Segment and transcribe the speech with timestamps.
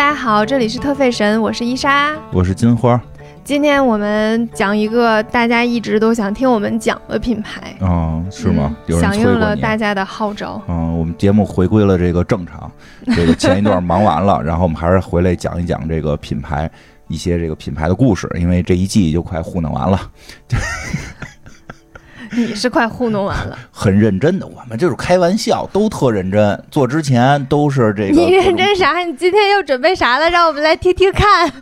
[0.00, 2.16] 大家好，这里是特费神，我是伊莎。
[2.32, 2.98] 我是金花。
[3.44, 8.74] 今天我们讲一个大家一直都想听我们讲的品牌，哦，是吗？
[8.98, 10.58] 响应了大家的号召。
[10.68, 12.72] 嗯，我们节目回归了这个正常，
[13.14, 16.68] 这个前一段忙完了，然后我们还是回来讲一讲这个品牌
[17.08, 20.00] 一些这个品牌的故事，因为这一季就快糊弄完了，
[22.36, 28.12] 你是快糊弄完了，很认真的，我们就是开玩笑，都特认真，做之前都是这个。
[28.12, 28.98] 你认真啥？
[29.00, 30.30] 你今天又准备啥了？
[30.30, 31.52] 让我们来听听看。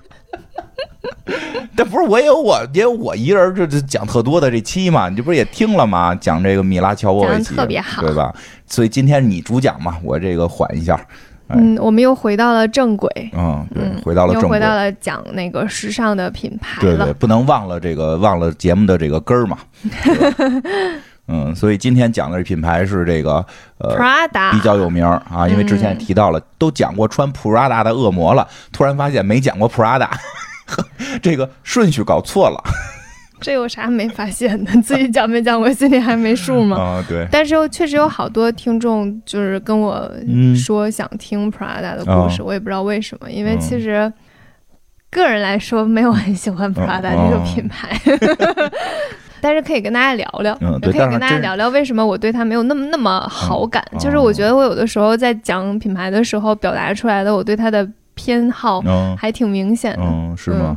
[1.75, 6.15] 但不是我也有我也有我一人这这讲特多的这期嘛，你这不是也听了吗？
[6.15, 8.35] 讲这个米拉乔沃维讲奇，特别好对吧？
[8.67, 11.07] 所以今天你主讲嘛，我这个缓一下，哎
[11.49, 14.75] 嗯，我们又回到了正轨，嗯，对，嗯，回到了正轨又回到。
[14.75, 16.81] 了讲那个时尚的品牌。
[16.81, 19.59] 对对，不能忘了这个忘了节目的这个根儿嘛。
[21.31, 23.45] 嗯，所以今天讲的这品牌是这个
[23.79, 30.09] 呃 Prada 比较有名儿啊，因为之前也提到了，都讲过穿 Prada 的恶魔了，突然发现没讲过 Prada，
[31.21, 32.63] 这个顺序搞错了
[33.41, 34.71] 这有啥没发现的？
[34.83, 36.77] 自己讲没讲我，心里还没数吗？
[36.77, 44.13] 啊，对，但是又确实有好多听众就是跟我嗯说想听 Prada 的故事，哦我也不知道为什么，因为嗯其实
[45.11, 48.71] 个人来说没有很喜欢 Prada 哦这个品牌。
[49.41, 53.81] 但是可以跟大家聊聊，嗯可以跟大家聊聊为什么我对它没有那么那么好感。
[53.93, 60.03] 嗯就是我觉得我有的时候在讲品牌的时候，表达出来的我对它的偏好嗯还挺明显的。
[60.03, 60.77] 嗯，是吗？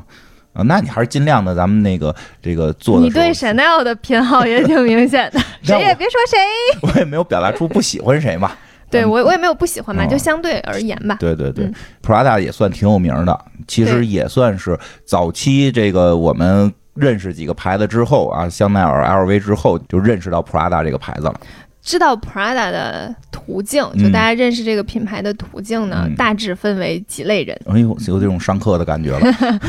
[0.53, 6.37] 啊，那你还是尽量的，咱们那个这个做的你对时候 Chanel 的偏好也挺明显的， 谁也别说谁。
[6.93, 8.51] 我也没有表达出不喜欢谁嘛。
[8.91, 11.15] 对嗯我我也没有不喜欢吧，哦就相对而言吧。
[11.17, 21.39] 对对对、嗯 p r a d a 也算挺有名的，其实也算是早期这个我们认识几个牌子之后啊，香奈儿、LV 之后就认识到 Prada 这个牌子了。
[21.81, 27.57] 知道 Prada 的途径，嗯就大家认识这个品牌的途径呢，嗯大致分为几类人。
[27.67, 29.59] 哎呦，有这种上课的感觉了。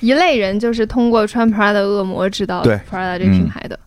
[0.00, 3.78] 一类人就是通过穿 Prada 的恶魔知道 Prada 这个品牌的，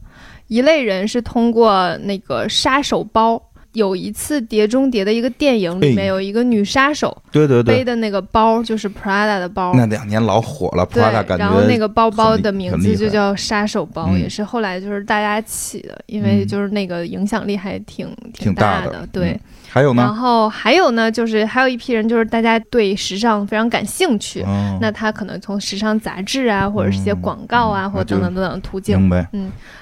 [0.47, 3.41] 一类人是通过那个杀手包。
[3.73, 14.19] 有一次《碟中谍》的一个电影里面哎有一个女杀手对对对，背的那个包就是 Prada 的包，那两年老火了，Prada，感觉然后那个包包的名字就叫杀手包，嗯。
[14.19, 16.47] 也是后来就是大家起的，因为嗯。
[16.47, 19.29] 就是那个影响力还挺挺大大的对。
[19.29, 19.39] 嗯
[19.71, 20.13] 还有然呢？
[20.13, 28.99] 后还有呢，就是还有一批人，就是大家对时尚非常感兴趣，嗯，那他可能从时尚杂志啊，或者是一些广告啊，嗯或者等等等等途径。
[28.99, 29.27] 明白。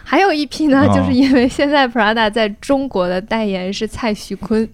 [0.04, 4.68] 还有一批呢，哦就是因为现在 Prada 在中国的代言是蔡徐坤，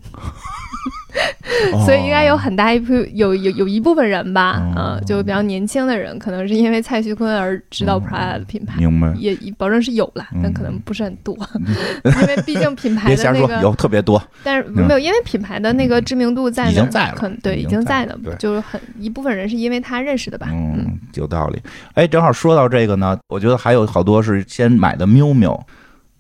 [1.86, 8.80] 所以应该有很大一部有有有一部分人吧，哦嗯，就比较年轻的人，可能是因为蔡徐坤而知道哦 Prada 的品牌。
[8.80, 9.14] 明白。
[9.18, 11.38] 也保证是有啦，但嗯可能不是很多，
[12.04, 14.22] 因为毕竟品牌的那个有特别多。
[14.44, 20.48] 但是没有，因为品牌的那个知名度在已经在了可能对，已经在了，就是很一部分人是因为他认识的吧。
[20.52, 21.62] 嗯，有道理。
[21.94, 25.60] 哎，正好说到这个呢，我觉得还有好多是先买的 miu miu，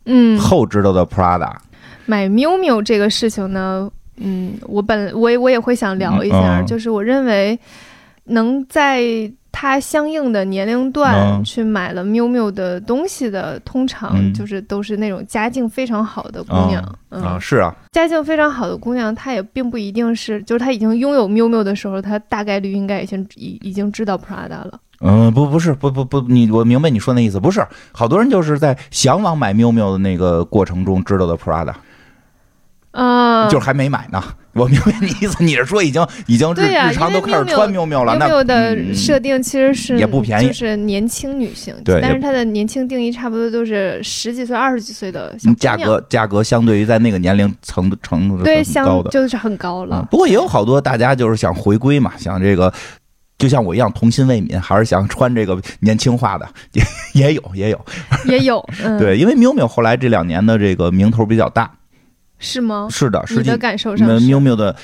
[0.05, 1.51] 嗯，后知道的 Prada。
[2.05, 7.57] 买 miu miu 这个事情呢，嗯，我本我也我也会想聊一下，就是我认为
[8.25, 9.01] 能在
[9.51, 14.33] 它相应的年龄段嗯去买了 miu miu 的东西的，通常嗯。
[14.33, 16.83] 就是都是那种家境非常好的姑娘。
[17.09, 24.79] 嗯，啊，是啊，家境非常好的姑娘，她也并不一定是，就是她已经拥有 miu miu 的时候，她大概率应该已经已已经知道 Prada 了。
[25.01, 31.73] 嗯，不，不是，不不不，你我明白你说那意思，不是，好多人就是在向往买 miu miu 的那个过程中知道的 Prada，、
[32.93, 34.23] 啊，就是还没买呢。
[34.53, 49.09] 我明白你意思，你是说已经已经日、日常都开始穿 miu miu 了，那 miu 的嗯设定其实是也不便宜就是年轻女性，对但是它的年轻定义差不多都是十几岁、二十几岁的价，格价格相对于在那个年龄层程度是对，很高的。
[49.09, 50.07] 相就是很高嗯了，。
[50.11, 52.71] 不过也有好多大家就是想回归嘛，想这个。
[53.39, 56.83] 就像我一样童心未泯，还是想穿这个年轻化的， 也
[57.13, 57.85] 也有也有。
[58.25, 61.69] 也有，嗯，，对，因为 miu miu 后来这两年的这个名头比较大，
[62.43, 62.87] 是吗？
[62.91, 64.75] 是的，实际你的感受上呃是 miu miu 的，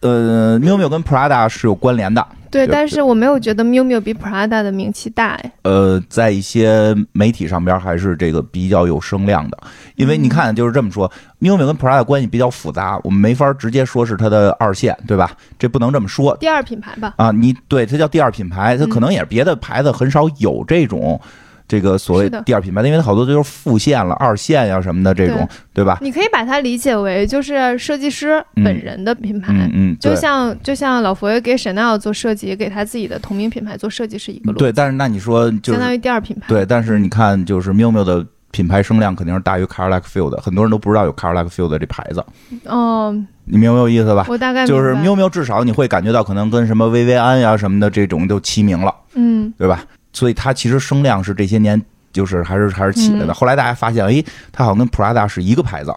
[0.00, 2.24] 呃，miu miu 跟 Prada 是有关联的。
[2.48, 9.58] 对，但是我没有觉得 miu miu 比 Prada 的名气大，哎，呃，在一些媒体上边还是这个比较有声量的，
[9.96, 11.10] 因为你看就是这么说
[11.40, 15.32] ，miu miu 跟 Prada 关系比较复杂，我们没法直接说是它的二线，对吧？
[15.58, 17.14] 这不能这么说第二品牌吧。
[17.16, 17.32] 啊。
[17.32, 21.20] 你对它叫第二品牌，它可能也是别的牌子很少有这种。
[21.66, 22.42] 这个所谓的。
[22.42, 25.84] 第二品牌，因为它好多都是副线了、二线呀、什么的这种，对。
[25.84, 25.98] 吧？
[26.02, 28.64] 你可以把它理解为就是设计师嗯。
[28.64, 36.46] 本人的品牌，嗯嗯，就像就像老佛爷给 Chanel 做设计，给他自己的同名品牌做设计是一个逻辑，对，但是那你说就是相当于第二品牌。
[36.48, 42.24] 对，但是你看，就是 miu miu 的品牌声量肯定是大于 Carl Lagerfeld，的很多人都不知道有 Carl Lagerfeld 这牌子，
[42.64, 43.14] 哦，
[43.44, 44.26] 你明白我意思吧？
[44.28, 45.02] 我大概就是明白。
[45.02, 49.52] 喵喵，至少你会感觉到可能跟什么薇薇安呀什么的这种都齐名了，嗯。
[49.58, 49.84] 对吧？
[50.16, 51.80] 所以它其实声量是这些年
[52.10, 53.26] 就是还是还是起来的。
[53.26, 53.34] 嗯。
[53.34, 55.94] 后来大家发现，哎，它好像跟 Prada 是一个牌子，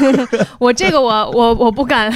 [0.60, 2.12] 我这个我我我不敢，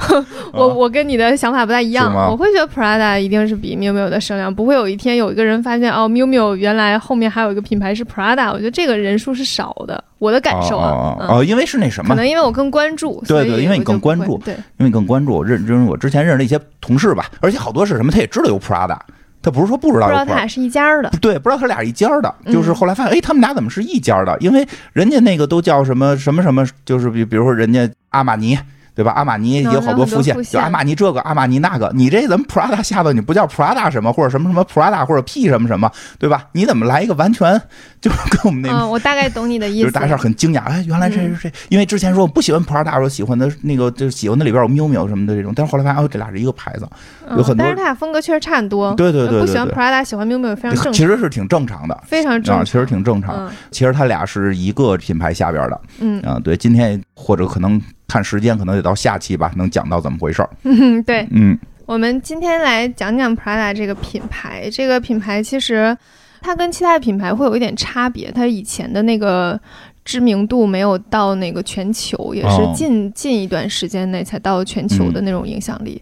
[0.52, 15.32] 我我跟你的想法不太一样，我会觉得 Prada 一定是比 miu miu 的声量，不会有一天有一个人发现哦 miu miu 原来后面还有一个品牌是 Prada，我觉得这个人数是少的，我的感受啊，嗯哦哦哦，因为是那什么，可能因为我更关注，对对因为你更关注对，因为你更关注。
[15.32, 18.98] 我认认识我之前认识的一些同事吧，而且好多是什么，他也知道有 Prada，
[19.42, 24.36] 他不是说不知道不知道他俩是一家儿的，对，不知道他俩一家的，嗯就是后来发现，哎，他们俩怎么是一家的？
[24.40, 28.58] 因为人家那个都叫什么什么什么，就是比比如说人家阿玛尼。
[28.94, 29.12] 对吧？
[29.12, 36.44] 阿玛尼也有好多副线，就阿玛尼这个，阿玛尼那个，你这怎么 Prada 下头你不叫 Prada 什么，或者什么什么 Prada 或者 P 什么什么，对吧？
[36.52, 37.60] 你怎么来一个完全
[38.00, 46.86] 就是跟我们那嗯，我大概懂你的意思，就是大家很惊讶，哎，原来这是这，因为之前说我不喜欢 Prada，我喜欢的那个就是喜欢的里边有 miu miu 什么的这种，但是后来发现哦，这俩是一个牌子，
[47.28, 53.34] 嗯有很多但是他俩风格确实差很多，对对对对不喜欢对 Prada，喜欢 miu miu 非常正常，其实是挺正常的非常正常，啊，其实挺正常。
[53.36, 57.80] 嗯其实他俩是一个品牌下边的嗯啊，对，今天或者可能
[58.12, 60.50] 看时间，可能得到下期吧，能讲到怎么回事儿。
[60.64, 64.68] 嗯， 对，嗯我们今天来讲讲 Prada 这个品牌。
[64.70, 65.96] 这个品牌其实
[66.42, 69.58] 它跟其他的品牌会有一点差别，它以前的那个
[70.04, 76.00] 知名度没有到那个全球，也是哦近、近一段时间内才到全球的那种影响力。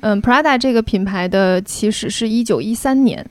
[0.00, 3.24] 嗯 p r a d a 这个品牌的起始是一九一三年，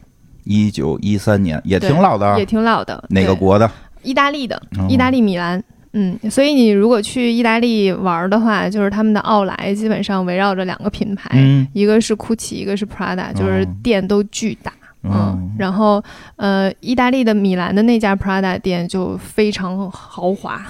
[0.44, 3.04] 一九一三年也挺老的啊也，挺老的。
[3.10, 3.70] 哪个国的？
[4.04, 5.62] 意大利的，哦意大利米兰。
[5.94, 14.72] 嗯，所以你如果去意大利玩的话，就是他们的奥莱基本上围绕着两个品牌，嗯一个是 GUCCI，一个是 Prada，就是哦店都巨大。
[15.02, 16.04] 嗯哦，然后
[16.36, 20.62] 呃，意大利的米兰的那家 Prada 店就非常豪华，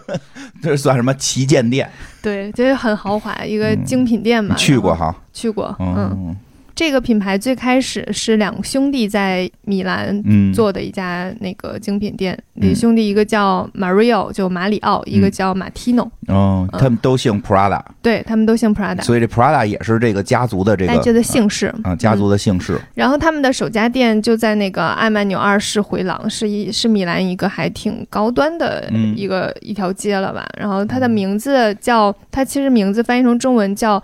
[0.60, 1.90] 这算什么旗舰店？
[2.20, 4.54] 对，就是很豪华，一个嗯精品店嘛。
[4.54, 4.94] 你去过？
[4.94, 5.14] 哈？
[5.32, 6.36] 去过，嗯，嗯
[6.74, 12.62] 这个品牌最开始是两兄弟在米兰嗯，做的一家那个精品店，嗯。
[12.62, 21.72] 两兄弟一个叫 Mario，就马里奥，一个叫 Martino，哦，他们都姓 Prada，对他们都姓 Prada，所以这 Prada 也是这个家族的这个带着的姓氏。
[21.82, 22.80] 啊家族的姓氏。
[22.94, 29.14] 然后他们的首家店就在那个艾曼纽二世回廊，是一是米兰一个还挺高端的嗯。
[29.16, 30.48] 一个、一条街了吧。
[30.58, 34.02] 然后它的名字叫，它其实名字翻译成中文叫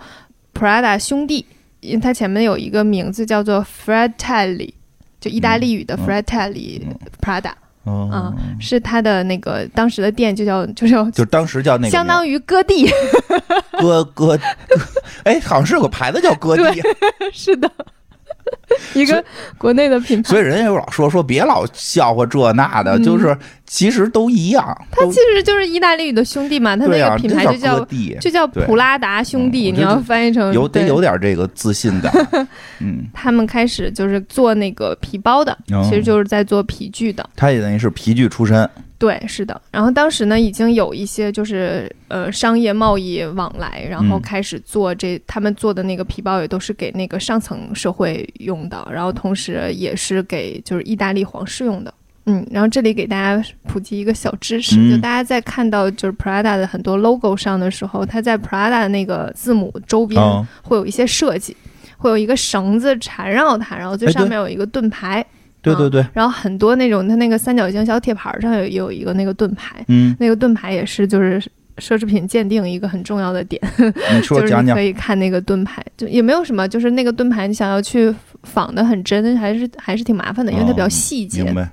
[0.53, 1.45] Prada 兄弟，
[1.81, 4.73] 因为它前面有一个名字叫做 Fratelli，
[5.19, 6.05] 就意大利语的嗯。
[6.05, 6.95] Fratelli、嗯。
[7.21, 7.51] Prada，
[7.83, 8.09] 哦。
[8.11, 11.09] 啊，是它的那个当时的店就叫就叫。
[11.11, 12.89] 就当时叫那个相当于割地，
[13.79, 14.39] 哥哥，哥
[15.23, 16.81] 哎，好像是有个牌子叫哥地，
[17.31, 17.71] 是的，
[18.93, 19.23] 一个
[19.57, 20.29] 国内的品牌。
[20.29, 23.03] 所以人家又老说说别老笑话这那的，嗯。
[23.03, 23.37] 就是
[23.69, 27.85] 其实都一样，都它其实就是意大利语的兄弟嘛，它那个品牌就叫
[28.19, 32.11] 就叫普拉达兄弟，嗯你要翻译成有得有点这个自信感，
[32.81, 35.85] 嗯，他们开始就是做那个皮包的，哦。
[35.87, 37.29] 其实就是在做皮具的。
[37.35, 38.67] 他也等于是皮具出身，
[38.97, 39.61] 对，是的。
[39.69, 44.21] 然后当时呢，已经有一些就是呃商业贸易往来，然后嗯。
[44.21, 51.93] 开始做这、他们做的那个皮包也都是给那个上层社会用的，然后同时也是给就是意大利皇室用的。
[52.29, 54.91] 嗯，然后这里给大家普及一个小知识，嗯。
[54.91, 61.55] 就大家在看到就是 Prada 的很多 logo 上的时候，它在 Prada 那个字母周边嗯会有一些设计，
[61.97, 65.25] 会有一个绳子缠绕它，然后最上面有一个盾牌，
[65.61, 71.41] 对对对，然后很多那种它那个三角形小铁牌上有有一个那个盾牌，嗯，那个盾牌也是就是
[71.79, 73.61] 奢侈品鉴定一个很重要的点，
[74.13, 81.43] 你说 就是你可，以看那个盾牌，就也没有什么，就是那个盾牌你想要去仿的很真，还是还是挺麻烦的，因为它比较哦细节。
[81.43, 81.71] 明白，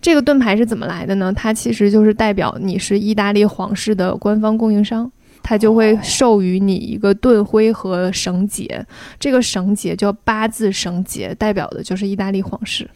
[0.00, 1.32] 这个盾牌是怎么来的呢？
[1.34, 5.10] 它其实就是代表你是意大利皇室的官方供应商。
[5.40, 8.84] 它就会授予你一个盾徽和绳结，
[9.18, 12.86] 这个绳结叫八字绳结，代表的就是意大利皇室。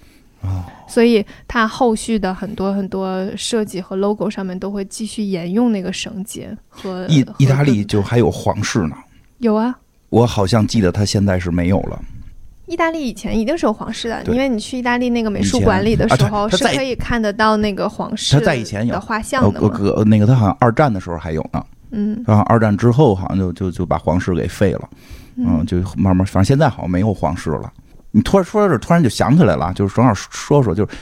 [0.43, 8.97] 哦所以它后续的很多很多设计和 logo 上面都会继续沿用那个绳结和和意意大利就还有皇室呢，
[9.39, 9.75] 有啊。
[10.11, 11.99] 我好像记得他现在是没有了，
[12.67, 18.93] 意大利以前一定是有皇室的，因为你去意大利那个美术馆里的时候，是可以看得到那个皇室他在以前有。
[18.93, 19.79] 的画像呃的嘛。
[19.97, 22.23] 呃那个他好像二战的时候还有呢，嗯。
[22.27, 24.91] 然后二战之后好像就就就把皇室给废了，
[25.37, 27.73] 嗯，嗯就慢慢，反正现在好像没有皇室了。
[28.13, 30.97] 你突然说到这，突然就想起来了，就是正好说说，就是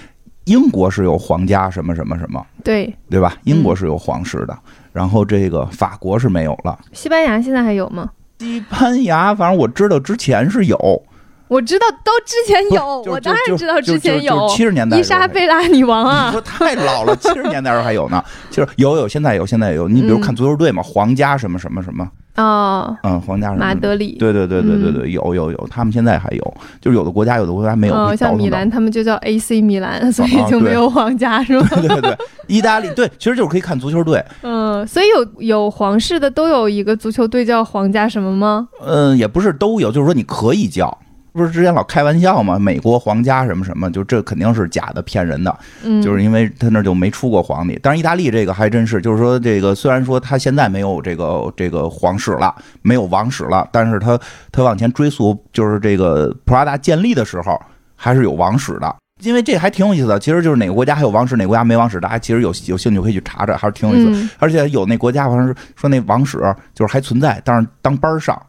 [0.45, 3.37] 英国是有皇家什么什么什么，对，对吧？
[3.45, 4.59] 英嗯国是有皇室的，
[4.93, 6.79] 然后这个法国是没有了。
[6.93, 8.09] 西班牙现在还有吗？
[8.39, 11.03] 西班牙，反正我知道之前是有，
[11.51, 14.49] 我知道，都之前有，我当然知道之前有。
[14.49, 19.89] 七十年代伊莎贝拉女王啊你啊，说太老了， 七十年代时候还有呢，其实有有，现在有，现在有。
[19.89, 23.59] 你比如嗯看足球队嘛，皇家什么什么什么，哦，嗯，皇家什么。
[23.59, 28.15] 马德里，对对对对对对，有有有，他们现在还有，就是有的国家有的国家没有。
[28.15, 31.67] 像米兰，他们就叫 AC 米兰，所以就没有皇家，是吗？
[31.75, 32.17] 对对对，
[32.47, 38.69] 意大利对，其实就是可以看足球队，嗯，所以有有皇室的都有一个足球队叫皇家什么吗？
[38.87, 40.97] 嗯，也不是都有，就是说你可以叫。
[41.33, 42.59] 不是之前老开玩笑吗？
[42.59, 47.79] 美国皇家什么什么，就这肯定是假的、骗人的，嗯，就是因为他那儿就没出过皇帝。
[47.83, 54.19] 但是意大利这个还真是，就是说这个虽然说他现在没有这个这个皇室了，没有王室了，但是他
[54.51, 57.61] 他往前追溯，就是这个普拉达建立的时候
[57.95, 58.97] 还是有王室的。
[59.23, 64.11] 因为这还挺有意思的，其实就是哪个国家还有王室，哪个国家没王室，大家其实有有兴趣可以去查查，还是挺有意思。
[64.11, 66.39] 嗯而且有那国家好像是说那王室
[66.75, 68.41] 就是还存在，但是当班儿上。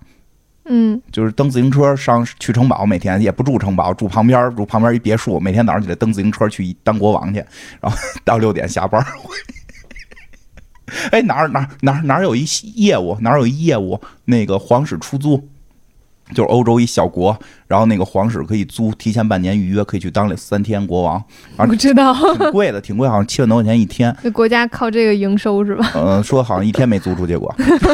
[0.74, 7.44] 嗯就是蹬自行车上去城堡，每天也不住城堡，住旁边，住旁边一别墅，每天早上起来蹬自行车去当国王去，
[7.82, 9.06] 然后到六点下班。
[11.12, 15.50] 哎，哪儿哪儿哪儿哪儿有一业务，哪儿有一业务，那个皇室出租，
[16.34, 21.18] 就是欧洲一小国，然后那个皇室可以租，提前半年预约，可以去当三天国王，
[21.58, 24.16] 啊我知道，挺贵的，挺贵，好像七万多块钱一天。
[24.24, 25.92] 那国家靠这个营收是吧？
[25.96, 27.54] 嗯，说好像一天没租出去过。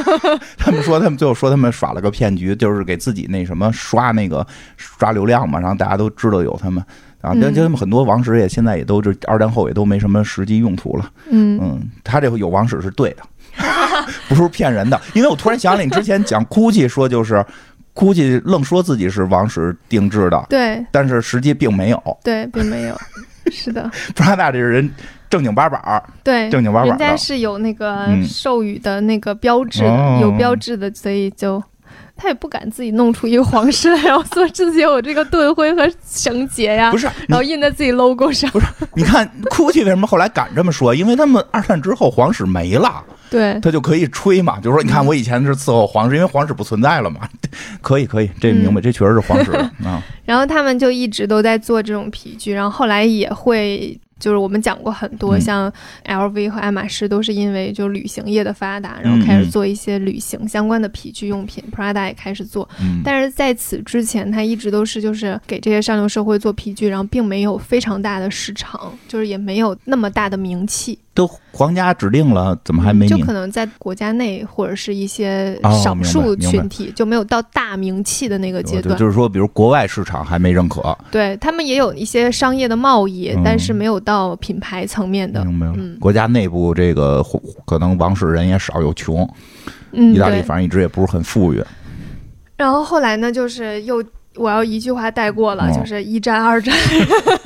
[0.58, 4.46] 他们说他们最后说他们耍了个骗局，就是给自己那什么刷那个
[4.78, 6.84] 刷流量嘛，然后大家都知道有他们。
[7.20, 11.12] 啊，但就就他们很多王室也现在也都这二战后也都没什么实际用途了。
[11.30, 13.24] 嗯嗯，他这个有王室是对的，
[14.30, 15.02] 不是骗人的。
[15.16, 17.44] 因为我突然想起来，你之前讲 GUCCI 说就是
[17.98, 22.18] GUCCI 愣说自己是王室定制的，对但是实际并没有。
[22.24, 22.96] 对，并没有，
[23.52, 24.90] 是的， Prada 这个人
[25.30, 29.84] 正经八板儿，对，正经八板儿人家是有那个嗯授予的那个标志
[30.22, 31.62] 有标志的，所以就。
[32.20, 38.50] 他也不敢自己弄出一个皇室来，然后说自己有这个盾徽和绳结呀不，是然后印在自己 logo 上。
[38.50, 40.96] 不是你看 GUCCI 为什么后来敢这么说？
[40.96, 47.28] 因为他们二战之后皇室没了，对，他就可以吹嘛，就是说你看我以前是伺候皇室，因为皇室不存在了嘛。
[47.82, 50.02] 可以可以，这明白，这确实是皇室的 啊。
[50.26, 55.74] 然后他们就一直都在做这种皮具，然后后来也会，就是我们讲过很多，嗯像
[56.06, 62.68] LV 和爱马仕都是因为就旅行业的发达，然后开始做一些旅行相关的皮具用品，Prada 也开始做。
[62.82, 73.34] 嗯，但是在此之前，它一直都是就是给这些上流社会做皮具，然后并没有非常大的市场，就是也没有那么大的名气，都皇家指定了，怎么还没名就可？
[73.34, 78.96] 能在国家内或者是一些少数群体就没有到大名气的那个阶段。
[78.96, 85.44] 就就是说，比如国外市场还没认可，对他们也有一些商业的贸易，嗯但是没有到品牌层面的。
[85.44, 85.74] 明白了。
[85.76, 87.26] 嗯国家内部这个
[87.66, 89.28] 可能王室人也少又穷，
[89.94, 90.40] 嗯，意大利。
[90.44, 91.64] 反正一直也不是很富裕。
[92.56, 94.04] 然后后来呢，就是又
[94.38, 95.78] 我要一句话带过了，哦。
[95.78, 96.74] 就是一战、二战，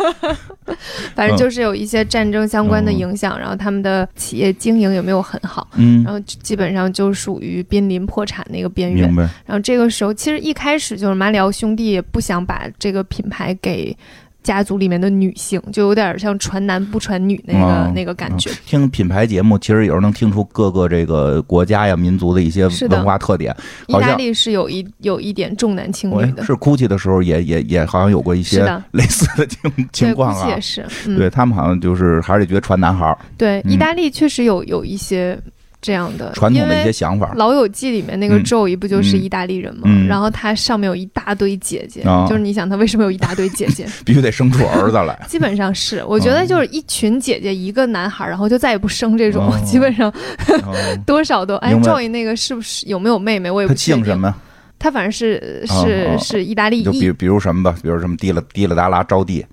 [1.16, 6.04] 反正就是有一些战争相关的影响，然后他们的企业经营也没有很好，嗯。
[6.04, 9.14] 然，后基本上就属于濒临破产那个边缘。
[9.46, 13.96] 然后这个时候，其实一开始就是马里奥兄弟也不想把这个品牌给
[14.44, 18.50] 家族里面的女性，就有点像传男不传女那个、哦那个感觉。
[18.66, 23.56] 听品牌节目，其实有时候能听出各个这个国家呀、民族的一些文化特点。
[23.88, 30.60] 意大利是有一有一点重男轻女的，是 GUCCI 的时候也也也好像有过一些类似的情情，况啊。
[30.60, 30.86] 是。
[31.06, 35.38] 嗯、对他们好像就是还是觉得传男孩儿对，嗯意大利确实有有一些
[35.82, 37.34] 这样的传统的一些想法。
[37.36, 39.82] 老友记里面那个嗯 Joey 不就是嗯意大利人吗？
[39.86, 43.86] 嗯然后他上面有一大堆姐姐，啊就是你想他为什么有一大堆姐姐？
[44.06, 45.20] 必须得生出儿子来。
[45.28, 53.50] 基本上是，我觉得就是一群姐姐一个男孩，然后就再也不生这种，哦基本上哦 多少都哎，Joey 那个是不是有没有妹妹？
[53.50, 54.04] 我也他不确定。
[54.04, 54.34] 姓什么？
[54.78, 59.44] 他反正是哦是哦是意大利裔，就比比如什么吧，比如什么滴了滴了达拉招娣，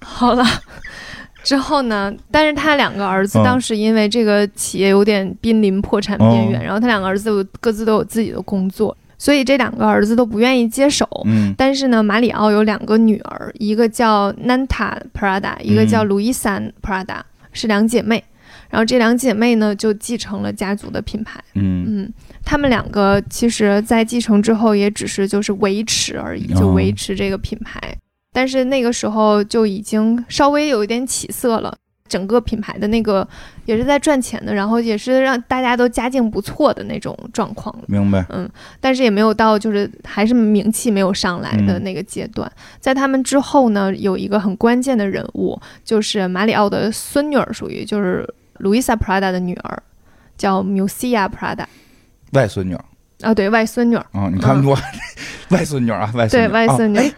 [0.00, 0.44] 好了。
[1.46, 2.12] 之后呢？
[2.28, 11.08] 但是他两个儿子嗯当时因为这个企业有点濒临破产边缘，哦然后他两个儿子各自都有自己的工作，所以这两个儿子都不愿意接手。
[11.24, 17.20] 嗯但是呢，马里奥有两个女儿，一个叫 Nanta Prada，一个叫嗯 Luisa Prada，、
[17.52, 18.24] 是两姐妹。
[18.68, 21.38] 然后这两姐妹呢，就继承了家族的品牌。
[21.54, 22.12] 嗯嗯，
[22.44, 27.80] 她们两个其实，在继承之后，也只是就是维持而已，哦就维持这个品牌。
[28.36, 31.74] 但是那个时候就已经稍微有一点起色了。
[32.06, 33.26] 整个品牌的那个
[33.64, 37.84] 也是在赚钱的，然后也是让大家都家境不错的那种状况了。
[37.88, 38.24] 明白。
[38.28, 42.50] 嗯但是也没有到就是还是名气没有上来的嗯那个阶段。
[42.78, 48.28] 在他们之后呢，有一个很关键的人物，就是马里奥的孙女儿，属于就是
[48.58, 49.82] 路易莎· Prada 的女儿，
[50.36, 51.64] 叫 Musia Prada。
[52.34, 52.84] 外孙女儿
[53.22, 54.78] 啊，对外孙女儿，啊，你看嗯我
[55.50, 57.14] 外孙女啊，外孙女对女外孙女儿哦哎，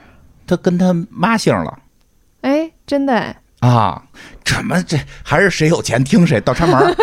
[0.49, 1.79] 他跟他妈姓了。
[2.41, 4.03] 哎，真的哎，啊，
[4.45, 6.95] 怎么这还是谁有钱听谁倒插门儿？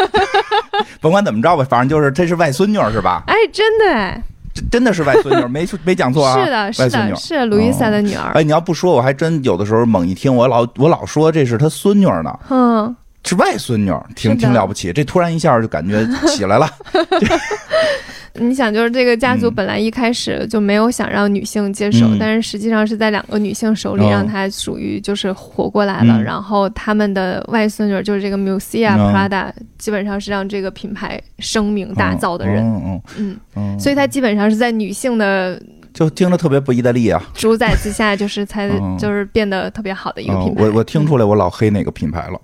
[1.00, 3.24] 甭管怎么着吧，反正就是这是外孙女是吧？
[3.28, 4.22] 哎，真的哎，
[4.54, 6.34] 这真的是外孙女， 没没讲错啊。
[6.44, 7.16] 是的，是的，外孙女儿。
[7.16, 14.92] 是路易莎的女儿，哎，你要不说，我还真有的时候猛一听，我老我老说这是他孙女呢，嗯，是外孙女，挺挺了不起。
[14.94, 16.70] 这突然一下就感觉起来了。
[18.39, 26.18] 你想，就是这个家族嗯本来一开始就没有想让女性接手，嗯但是实际上是在两个女性手里哦让她属于就是活过来了。
[26.18, 32.63] 嗯然后他们的外孙女就是这个 Musia 嗯 Prada，、基本上是让这个品牌声名大噪的人。
[32.63, 35.62] 嗯嗯嗯，嗯，所以她基本上是在女性的
[35.94, 37.22] 就听着特别不意大利啊。
[37.34, 40.63] 主宰之下，就是才嗯就是变得特别好的一个嗯品牌。
[40.63, 42.39] 我我听出来我老黑哪个品牌了。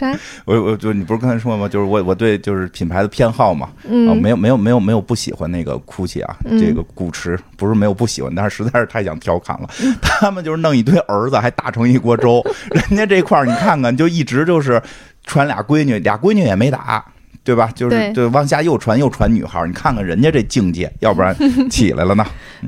[0.00, 0.18] 啥？
[0.46, 1.68] 我我就你不是刚才说吗？
[1.68, 3.66] 就是我我对就是品牌的偏好嘛。
[3.66, 9.68] 啊，嗯，没有没有没有没有不喜欢那个 GUCCI 啊，嗯这个古驰不是没有不喜欢，但是实在是太想调侃了。
[9.82, 12.42] 嗯 他们就是弄一堆儿子，还打成一锅粥。
[12.88, 14.82] 人家这块儿你看看，就一直就是
[15.24, 17.04] 传俩闺女，俩闺女也没打。
[17.42, 17.70] 对吧？
[17.74, 21.34] 就是对就往下又传又传女孩儿，你看看人家这境界，要不然
[21.70, 22.24] 起来了呢。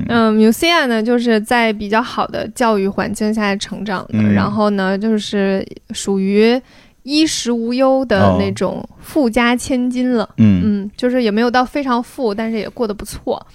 [0.09, 6.59] 嗯，Musia 呢，就是在比较好的教育环境下成长的，嗯然后呢，就是属于
[7.03, 10.27] 衣食无忧的那种富家千金了。
[10.37, 13.45] 嗯嗯，就是也没有到非常富，但是也过得不错。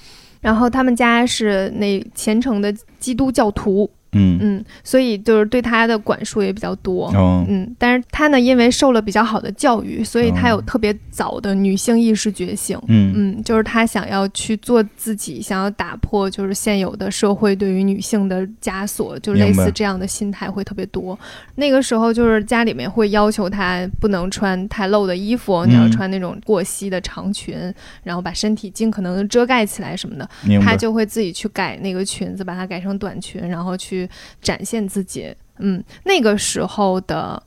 [0.40, 7.10] 然后他们家是那虔诚的基督教徒，嗯嗯，所以就是对他的管束也比较多。
[7.14, 12.78] 嗯嗯，但是他呢，因为受了比较好的教育，所以他有特别早的女性意识觉醒。
[12.88, 21.18] 嗯嗯，就是他想要去做自己，想要打破就是现有的社会对于女性的枷锁，就类似这样的心态会特别多。
[21.54, 27.56] 那个时候就是家里面会要求他不能穿太露的衣服，你要嗯穿那种过膝的长裙，
[28.02, 30.28] 然后把身体尽可能的遮盖起来什么的。
[30.62, 33.98] 他就会自己去改那个裙子，把它改成短裙，然后去
[34.43, 35.35] 展现自己。
[35.59, 37.43] 嗯，那个时候的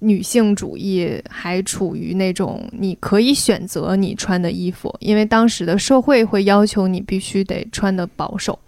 [0.00, 8.58] 女性主义还处于那种你可以选择你穿的衣服，因为当时的社会会要求你必须得穿的保守。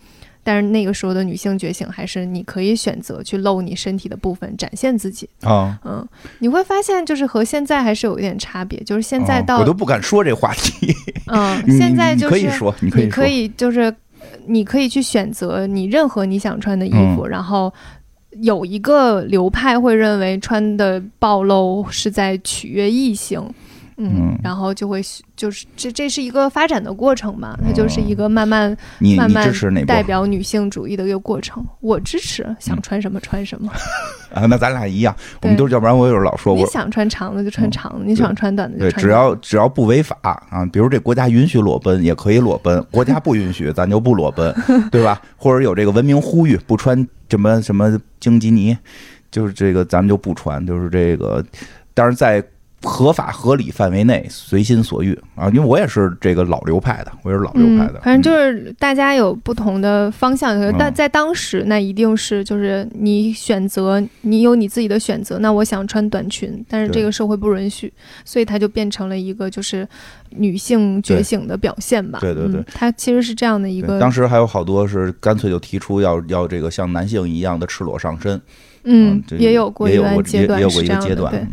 [0.45, 5.29] 但是那个时候的女性觉醒还是你可以选择去露你身体的部分，展现自己。
[5.43, 10.95] 啊，嗯，你会发现就是和现在还是有一点差别，就是现在到、哦我都不敢说这话题。
[11.31, 13.95] 嗯，现在就是你可以说，你可以说你可，以就是呃
[14.49, 17.73] 你可以去选择你任何你想穿的衣服，嗯然后
[18.41, 23.43] 有一个流派会认为穿的暴露是在取悦异性。
[23.99, 25.03] 嗯嗯，然后就会
[25.37, 28.77] 就是这这是一个发展的过程嘛，它就是一个慢慢
[29.17, 29.53] 慢慢
[29.85, 31.65] 代表女性主义的一个过程。
[31.81, 33.71] 我支持，想嗯穿什么穿什么。
[34.33, 34.47] 啊？
[34.47, 39.03] 那咱俩一样，我们对都是，要不然我有时候老说我你想穿长的就穿长的，你想穿短的就，穿短的。
[39.03, 44.55] 只要只要不违法啊，比如这国家允许裸奔也可以裸奔，国家不允许咱就不裸奔，
[44.93, 45.21] 对吧？
[45.37, 48.77] 或者有这个文明呼吁不穿什么什么荆棘泥，
[49.31, 51.45] 就是这个咱们就不穿，就是这个，
[51.95, 52.45] 但是在
[52.83, 60.95] 合法合理范围内随心所欲啊，因为我也是这个老流派的，我也是老流派的，嗯，反正就是大家有不同的方向，但嗯。
[60.95, 65.39] 在当时，那一定是就是你选择，你有你自己的选择。
[65.39, 67.93] 那我想穿短裙，但是这个社会不允许，
[68.25, 69.87] 所以它就变成了一个就是
[70.31, 72.19] 女性觉醒的表现吧。
[72.21, 78.41] 对对对嗯它其实是这样的一个，当时还有好多是干脆就提出要要这个像男性一样的赤裸上身，
[78.85, 81.49] 嗯，也有过一也有过段阶段也也有过一个阶段，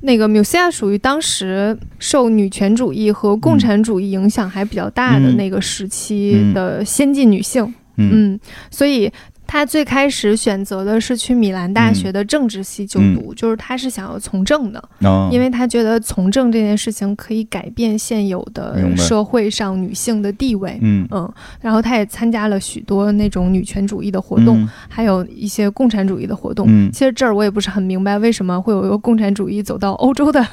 [0.00, 5.36] 那个 Musea 属于当时受女权主义和共产主义影响还比较大的嗯。
[5.36, 7.64] 那个时期的先进女性。
[7.96, 8.34] 嗯。
[8.34, 9.10] 嗯，所以
[9.46, 20.78] 他最开始选择的是去米兰大学的政治系就读，就是他是想要从政的，啊，因为他觉得从政这件事情可以改变现有的社会上女性的地位。
[20.82, 26.66] 嗯嗯，然后他也参加了许多那种女权主义的活动，嗯还有一些共产主义的活动。
[26.68, 30.44] 嗯其实这儿我也不是很明白，为什么会有一个共产主义走到欧洲的？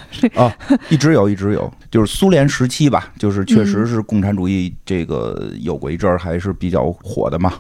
[0.90, 7.54] 一直有，一直有，就是苏联时期吧，就是确嗯实是共产主义这个有过一阵儿还是比较火的嘛。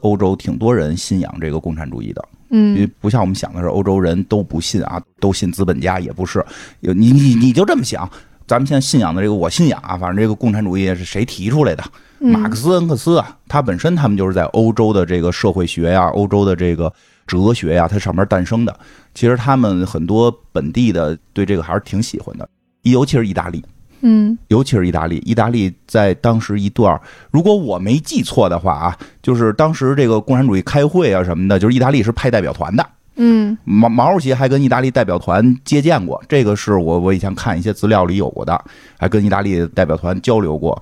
[0.00, 6.44] 欧洲挺多人信仰这个共产主义的，嗯因为嗯不像我们想的是欧洲人都不信啊，都信资本家，也不是。
[6.80, 8.08] 你你你就这么想，
[8.46, 11.84] 咱们现在信仰的这个我信仰啊，反正这个共产主义是谁提出来的？
[12.20, 16.92] 马克嗯思、恩格斯啊，他本身他们就是在欧洲的这个社会学呀、欧洲的这个
[17.28, 18.76] 哲学呀，它上面诞生的。
[19.14, 22.48] 其实他们很多本地的对这个还是挺喜欢的，
[22.82, 23.64] 尤其是意大利，
[24.00, 25.16] 嗯尤其是意大利。
[25.26, 32.86] 意大利在当时一段儿，如果我没记错的话啊，就是当时这个共产主义开会啊什么的，就是意大利是派代表团的。
[33.20, 38.64] 嗯毛毛主席还跟意大利代表团接见过，这个是我我以前看一些资料里有过的，
[38.96, 40.80] 还跟意大利代表团交流过，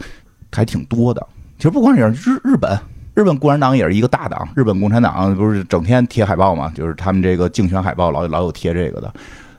[0.53, 1.27] 还挺多的。
[1.57, 2.79] 其实不光是日日本，
[3.15, 9.11] 日本共产党也是一个大党，日本共产党不是整天贴海报嘛，就是他们这个竞选海报老老有贴这个的。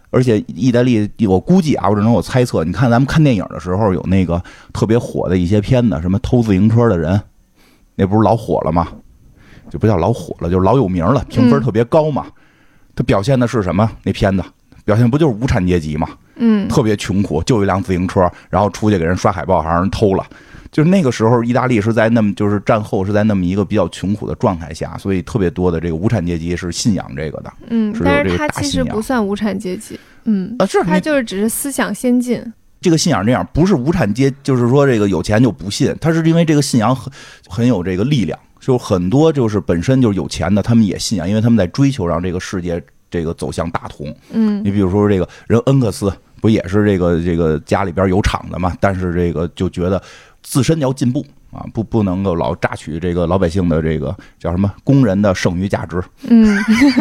[0.10, 4.42] 而且意大利，我估计啊，我只能我猜测，你看咱们看电影的时候有那个
[4.74, 7.20] 特别火的一些片子，什么偷自行车的人，
[7.96, 8.88] 那不是老火了吗？
[9.70, 12.26] 就不叫老火了，就是老有名了，评分特别高嘛。
[12.96, 13.90] 它表现的是什么？
[14.04, 14.44] 那片子
[14.86, 16.08] 表现不就是无产阶级嘛？
[16.38, 20.26] 嗯特别穷苦，就一辆自行车，然后出去给人刷海报，还让人偷了。
[20.72, 30.66] 就是那个时候，意大利是在那么就是战后是在那么一个比较穷苦的状态下，所以特别多的这个无产阶级是信仰这个的嗯但是他其实不算无产阶级，嗯，啊。
[30.66, 32.42] 是他就是只是思想先进，
[32.82, 37.12] 这个信仰这样，不是无产阶，就是说这个有钱就不信，他是因为这个信仰很
[37.48, 44.14] 很有这个力量，就很多就是本身就是有钱的，他们也信仰，因为他们在追求让这个世界这个走向大同。
[44.32, 48.76] 嗯你比如说这个人恩克斯，不也是这个这个家里边有厂的嘛？
[48.80, 50.02] 但是这个就觉得
[50.50, 56.02] 自身要进步啊，不不能够老榨取这个老百姓的这个叫什么工人的剩余价值。
[56.30, 56.58] 嗯，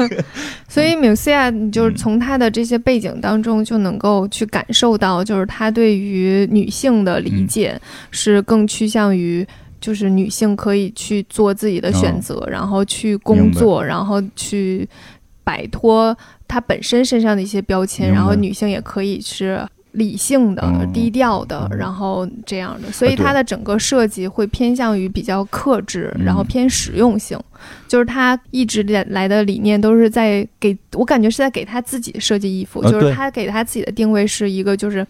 [0.68, 7.46] 所以缪西亚，你就是从他的这些背景当中就能够去感受到，就是他对于女性的理嗯。
[7.46, 7.80] 解
[8.10, 9.46] 是更趋向于。
[9.78, 14.88] 就是女性可以去做自己的选择，然后去工作，然后去
[15.44, 16.16] 摆脱
[16.48, 19.64] 她本身身上的一些标签，然后女性也可以是
[19.96, 20.92] 理性的、嗯。
[20.92, 21.78] 低调的，嗯。
[21.78, 23.24] 然后这样的，所以啊对。
[23.24, 27.38] 它的整个设计会偏向于比较克制，嗯然后偏实用性。
[27.88, 35.04] 就是他一直以来的理念都是在给我感觉是在给他自己设计衣服，就是他给他自己的定位是一个就是，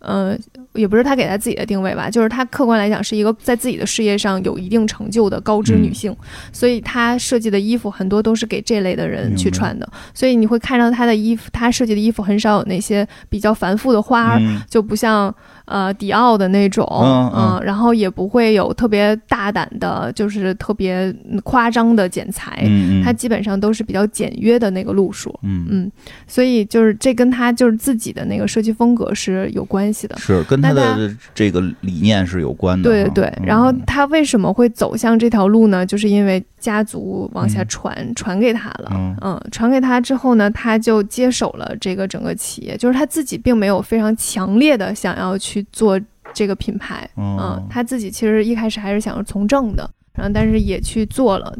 [0.00, 0.36] 呃，
[0.74, 6.14] 也不是他给他自己的定位吧，就是他客观来讲是一个在自己的事业上有一定成就的高知女性，
[6.52, 14.58] 所以他设计的衣服很多都是给这类的人去穿的，所以你会看到他的衣服，他设计的衣服很少有那些比较繁复的花儿，嗯。
[14.68, 15.34] 就不像
[15.68, 25.92] 呃迪奥的那种，嗯嗯然后也不会有特别大胆的，就是特别夸张的剪裁，嗯嗯，它基本上都是比较简约的那个路数，嗯嗯，
[26.26, 30.16] 所以就是这跟他就是自己的那个设计风格是有关系的。
[30.18, 32.88] 是跟他的这个理念是有关的。
[32.88, 35.84] 对对对，嗯然后他为什么会走向这条路呢？
[35.84, 38.90] 就是因为家族往下传，传给他了。
[39.22, 46.00] 嗯传给他之后呢，他就接手了这个整个企业，就是他自己并没有非常强烈的想要去做
[46.32, 47.38] 这个品牌，嗯。
[47.38, 51.56] 嗯，他自己其实一开始还是想要从政的，然后但是也去做了。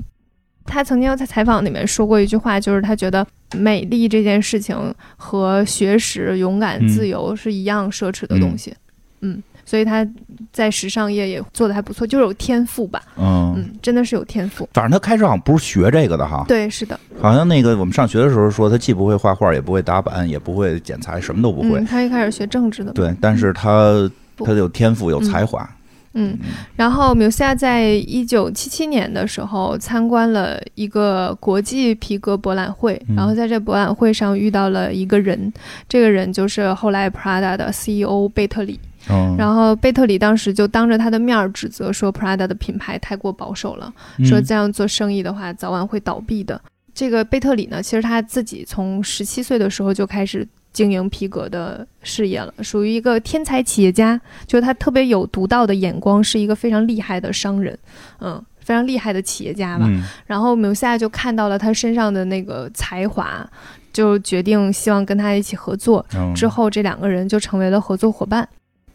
[0.65, 4.77] 他曾经在采访里面说过一句话，就是他觉得美丽这件事情
[5.17, 6.89] 和学识、勇敢、嗯。
[6.89, 8.75] 自由是一样奢侈的东西，
[9.21, 10.07] 嗯所以他
[10.51, 14.67] 在时尚业也做的还不错，就是有天赋吧，嗯，嗯，真的是有天赋。
[14.73, 21.85] 反正他开始好像不是学这个的哈，对，是的，好像那个我们上学的时候说他既不会画画，也不会打板，也不会剪裁，什么都不会嗯，。
[21.85, 25.69] 他一开始学政治的嘛，对，但是他不他有天赋，有才华。
[26.15, 26.37] 嗯，
[26.75, 35.53] 然后缪斯亚在一九七七年的时候参观了一个国际皮革博览会，嗯然后在这博览会上遇到了一个人，
[35.87, 38.81] 这个人就是后来 Prada 的 CEO 贝特里。
[39.11, 46.61] 嗯，然后贝特里当时就当着他的面儿指责说 Prada 的品牌太过保守了，嗯说这样做生意的话早晚会倒闭的。
[46.95, 57.79] 这个贝特里呢，其实他自己从十七岁的时候就开始经营皮革的事业了，属于一个天才企业家，就是他特别有独到的眼光，是一个非常厉害的商人，
[58.21, 59.87] 嗯，非常厉害的企业家吧。
[59.89, 63.49] 嗯然后缪夏就看到了他身上的那个才华，
[63.93, 66.05] 就决定希望跟他一起合作。
[66.17, 68.47] 嗯之后这两个人就成为了合作伙伴。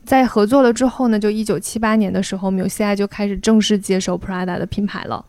[0.06, 5.24] 在合作了之后呢，就一九七八年的时候，缪西亚就开始正式接手 Prada 的品牌了。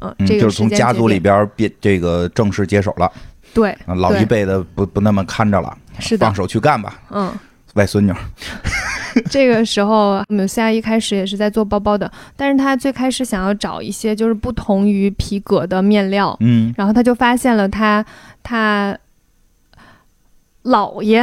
[0.00, 3.10] 嗯，嗯这个就是从时间节家族里点边变这个正式接手了，
[3.52, 6.26] 对，啊老一辈的不不那么看着了，是的。
[6.26, 7.32] 放，手去干吧，嗯，
[7.74, 8.16] 外孙女儿。
[9.30, 18.04] 这个时候缪西亚一开始也是在做包包的，但是他最开始想要找一些就是不同于皮革的面料，嗯，然后他就发现了他
[18.42, 18.98] 他
[20.64, 21.20] 姥爷，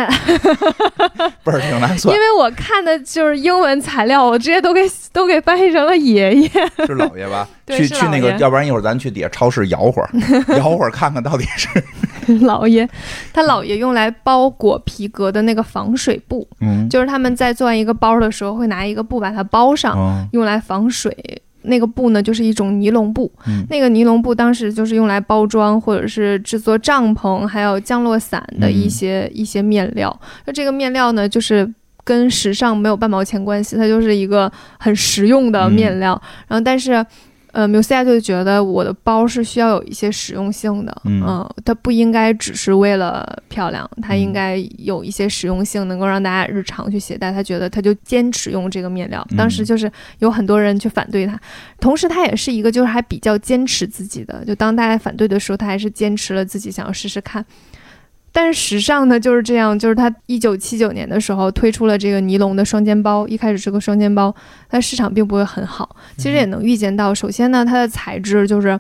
[1.44, 6.50] 倍儿挺难算因，为我看的就是英文材料，我直接都给都给翻译成了爷爷。
[6.86, 7.48] 是老爷吧？
[7.68, 10.10] 去去那个，要不然一会儿咱去底下超市摇会儿，
[10.58, 11.70] 摇会儿看看到底是，
[12.46, 12.88] 姥爷，
[13.34, 21.41] 他姥爷用来包裹皮革的那个防水布，嗯，就是他们在做完一个包的时候，会拿一个布把它包上，嗯用来防水。
[21.64, 23.32] 那个布呢，就是一种尼龙布。
[23.48, 30.20] 嗯那个尼龙布当时就是用来包装或者是制作帐篷，还有降落伞的一些、一些面料。
[30.46, 31.72] 那这个面料呢，就是
[32.04, 36.22] 跟时尚没有半毛钱关系，它就是一个很实用的面料。
[36.48, 37.06] 然后，但是。
[37.52, 47.32] 呃，缪西亚就觉得我的包是需要有一些实用性的，嗯它不应该只是为了漂亮，它嗯应该有一些实用性，能够让大家日常去携带。
[47.32, 51.40] 他觉得他就坚持用这个面料，嗯当时就是有很多人去反对他，
[51.80, 57.46] 同时他也是一个就是还比较坚持自己的，就当大家反对的时候，他还是坚持了自己想要试试看。
[58.32, 64.34] 但是时尚呢就是这样，就是它一九七九年的时候推出了这个尼龙的双肩包，一开始是个双肩包，
[64.70, 65.96] 但市场并不会很好。
[66.18, 68.80] 其实也能预见到，首先呢，它的材质就是，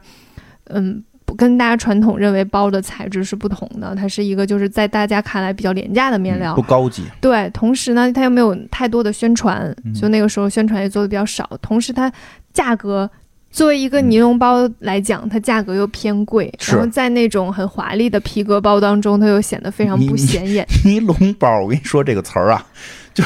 [0.66, 6.54] 嗯，不跟大家传统认为包的材质是不同的，它是一个就是在大家看来比较廉价的面料。
[6.54, 11.50] 嗯不高级，对，同时呢，它又没有太多的宣传，嗯就那个时候宣传也做的比较少。
[11.62, 12.12] 同时，它
[12.54, 13.10] 价格
[13.52, 20.66] 作为一个尼龙包来讲，它价格又偏贵，然后在那种很华丽的皮革包当中，它又显得非常不显眼。
[20.86, 22.66] 尼龙包，我跟你说这个词儿啊，
[23.14, 23.24] 就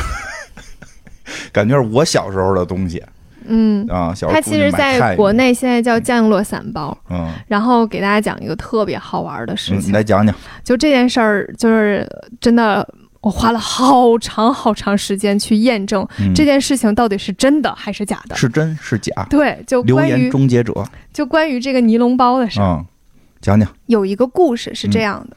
[1.52, 3.02] 感觉是我小时候的东西
[3.48, 4.14] 嗯，啊。
[4.16, 6.98] 小它其实在国内现在叫降落伞包。
[7.10, 12.08] 嗯然后给大家讲一个特别好玩的事嗯，情你，来讲讲，就这件事儿，就是
[12.42, 12.88] 真的，
[13.26, 18.36] 我花了好长好长时间去验证嗯这件事情到底是真的还是假的。
[18.36, 19.12] 是真是假？
[19.32, 20.72] 对，就关于终结者，
[21.12, 22.86] 就关于这个尼龙包的事儿，嗯，
[23.42, 25.36] 讲讲，有一个故事是这样的。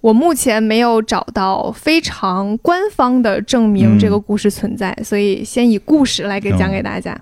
[0.00, 7.14] 我目前没有找到非常官方的证明嗯这个故事存在，所以先以故事来给讲给大家。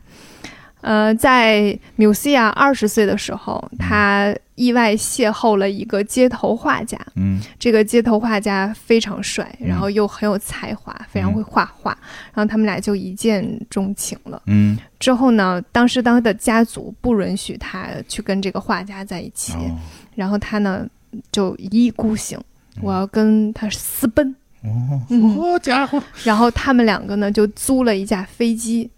[0.83, 6.99] 呃，在缪西亚二十岁的时候，他意外邂逅了一个街头画家。
[7.15, 7.41] 嗯。
[7.59, 9.69] 这个街头画家非常帅，嗯。
[9.69, 11.97] 然后又很有才华，非常会画画，
[12.35, 14.43] 然后他们俩就一见钟情了。
[14.47, 19.79] 嗯，之后呢，当时他的家族不允许他去跟这个画家在一起，哦。
[20.15, 20.87] 然后他呢
[21.31, 22.39] 就一意孤行，
[22.81, 24.35] 我要跟他私奔。
[24.65, 28.89] 哦，嗯，好家伙，然后他们两个呢就租了一架飞机，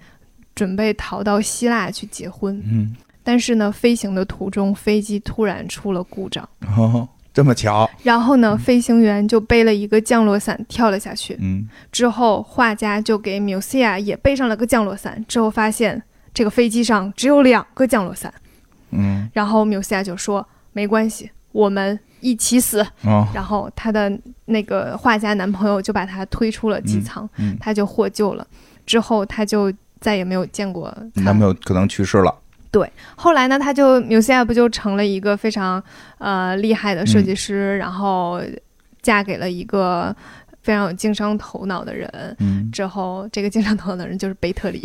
[0.55, 2.63] 准备逃到希腊去结婚。
[2.65, 11.37] 嗯，但是呢，飞行的途中，飞机突然出了故障，哦，这么巧，然后呢，飞行员就背了一个降落伞跳了下去。
[11.41, 15.25] 嗯之后，画家就给缪西亚也背上了个降落伞。
[15.27, 16.01] 之后发现
[16.33, 18.33] 这个飞机上只有两个降落伞，
[18.91, 22.87] 嗯然后缪西亚就说：“没关系，我们一起死。
[23.03, 24.13] 哦”然后她的
[24.45, 28.47] 那个画家男朋友就把她推出了机舱，嗯，她就获救了。
[28.87, 29.73] 之后，她就
[30.05, 32.35] 再也没有见过男朋友可能去世了，
[32.71, 32.87] 对
[33.17, 35.83] 后来呢，他就纽西亚不就成了一个非常
[36.19, 38.39] 呃厉害的设计师，然后
[39.01, 40.15] 嫁给了一个
[40.61, 42.37] 非常有经商头脑的人。
[42.39, 42.71] 嗯。
[42.71, 44.83] 之后，这个经商头脑的人就是贝特里。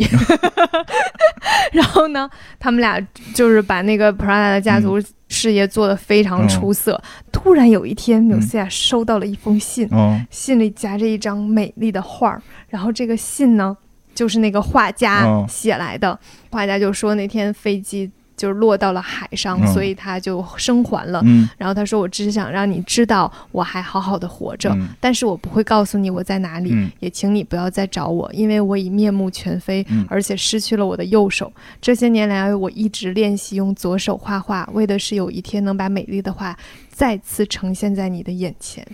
[1.72, 2.98] 然后呢，他们俩
[3.34, 6.98] 就是把那个 Prada 的家族事业做得非常出色。
[7.30, 10.18] 突然有一天，纽西亚收到了一封信，哦。
[10.30, 13.76] 信里夹着一张美丽的画儿，然后这个信呢，
[14.20, 16.18] 就是那个画家哦写来的。
[16.50, 21.22] 画家就说那天飞机就是落到了海上，嗯所以他就生还了。
[21.24, 31.50] 嗯然后他说：“我只是想让你知道我还好好的活着，嗯但是我不会告诉你我在哪里，嗯也请你不要再找我，因为我已面目全非，嗯而且失去了我的右手。
[31.80, 36.54] 这些年来，我一直练习用左手画画，为的是有一天能把美丽的画
[36.90, 38.86] 再次呈现在你的眼前。”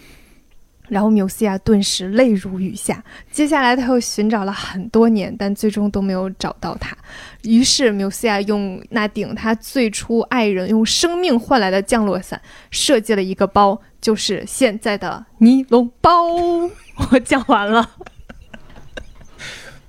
[0.88, 3.02] 然后缪西亚顿时泪如雨下。
[3.30, 6.96] 接下来，他又寻找了很多年，但最终都没有找到他。
[7.42, 16.10] 于是，缪西亚用那顶他最初爱人用生命换来的降落伞，设计了一个包，就是现在的尼龙包。
[17.10, 17.90] 我讲完了。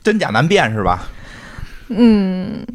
[0.04, 1.08] 真假难辨是吧？
[1.90, 2.66] 嗯，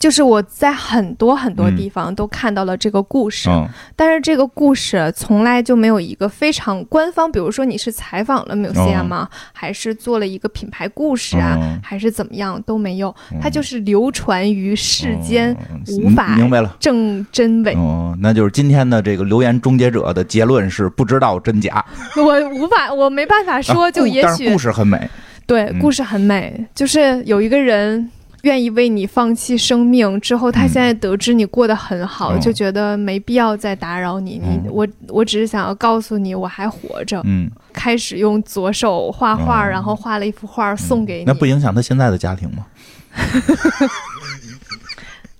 [0.00, 9.28] 就是我在很多很多地方都看到了这个故事，嗯但是这个故事从来就没有一个非常官方，比如说你是采访了缪西亚吗？
[9.52, 11.54] 还是做了一个品牌故事啊？
[11.60, 16.74] 嗯还是怎么样都没有，嗯它就是流传于世间，嗯无法明白了。
[16.80, 17.74] 证真伪。
[17.74, 21.84] 哦，那就是今天的这个留言终结者的结论是不知道真假，
[22.16, 25.10] 我无法，我没办法说，就也许、故事很美，嗯
[25.46, 28.10] 对故事很美，就是有一个人。
[28.42, 34.40] 愿意为你放弃生命之后，他嗯现在得知你过得很好，嗯就觉得没必要再打扰你。
[34.44, 37.20] 嗯你我我只是想要告诉你，我还活着。
[37.24, 41.24] 嗯，开始用左手画画，哦然后画了一幅画送给你。
[41.24, 42.66] 那不影响他现在的家庭吗？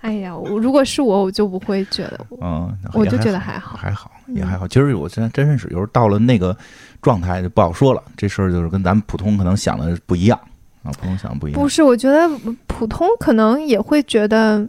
[0.01, 2.19] 哎呀，我如果是我，我就不会觉得。
[2.41, 4.67] 嗯，我就觉得还好还好，嗯也还好。
[4.67, 6.57] 其实我现在真认识有时候到了那个
[7.03, 10.41] 状态就不好说了，这事儿就是跟咱们普通可能想的不一样
[10.83, 12.29] 啊，普通想不一样不，是，我觉得
[12.67, 14.67] 普通可能也会觉得，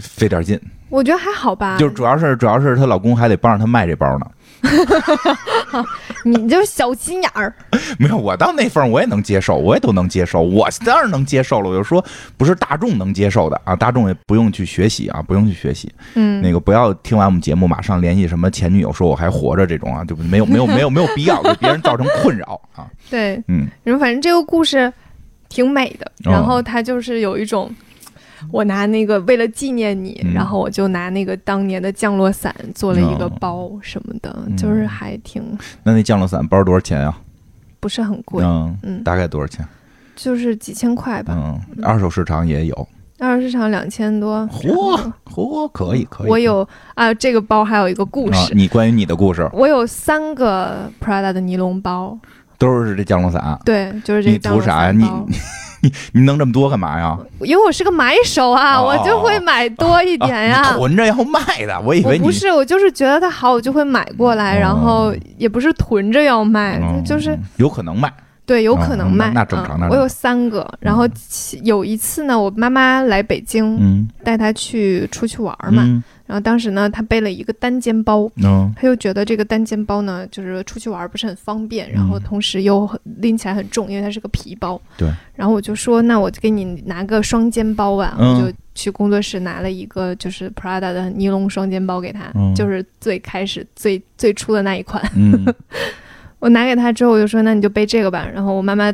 [0.00, 0.60] 费点劲。
[0.88, 1.76] 我觉得还好吧。
[1.78, 4.26] 就是主要是主要是她老公还得帮着她卖这包呢。
[6.24, 7.54] 你就是小心眼儿。
[7.98, 11.70] 没有，我到那份儿我也能接受，我也都能接受，我当然能接受了。
[11.70, 12.04] 我就说
[12.36, 15.92] 不是大众能接受的啊，大众也不用去学习啊，不用去学习。
[16.14, 22.86] 嗯，那个不要听完我们节目马上联系什么前女友说我还活着这种啊，就没有没有没有没有必要给别人造成困扰啊。
[23.10, 24.92] 对，嗯，然后反正这个故事
[25.48, 27.70] 挺美的，哦然后它就是有一种。
[28.50, 35.42] 我拿那个为了纪念你，嗯然后我就拿那个当年的降落伞做了一个哦包什么的，嗯就是还挺
[35.82, 37.14] 那那降落伞包多少钱呀、
[37.80, 39.66] 不是很贵，嗯，嗯，大概多少钱？
[40.14, 42.88] 就是几千块吧，嗯，二手市场也有。
[43.18, 44.46] 二手市场两千多。
[44.52, 46.30] 嚯嚯，可以可以。
[46.30, 52.18] 我有啊，这个包还有一个故啊事，，你关于你的故事我有三个 Prada 的尼龙包，
[52.58, 53.58] 都是这降落伞。
[53.64, 54.92] 对，就是这你个降落图啥呀？
[54.92, 55.04] 你。
[56.12, 57.16] 你你弄这么多干嘛呀？
[57.40, 68.12] 因为我是个买手啊，哦我就会买多一点呀、囤着要卖的，我以为你不是，我就是觉得它好，我就会买过来，哦然后也不是囤着要卖，嗯就是有可能卖。
[68.46, 69.46] 对，有可能嗯卖。
[69.90, 78.30] 我有三个，然后其有一次呢，我妈妈来北京，嗯带她去出去玩嘛，嗯然后当时呢，她背了一个单肩包。
[78.36, 84.80] 嗯她又觉得这个单肩包呢，就是出去玩不是很方便，然后嗯同时又拎起来很重，因为它是个皮包。
[84.96, 85.12] 对。
[85.34, 95.02] 然后我就说，那我就给你拿个双肩包吧，嗯我就去工作室拿了一个就是 Prada 的尼龙双肩包给她，嗯就是最开始最最初的那一款。
[96.46, 98.26] 嗯我拿给她之后，我就说，那你就背这个吧。
[98.32, 98.92] 然后我妈妈。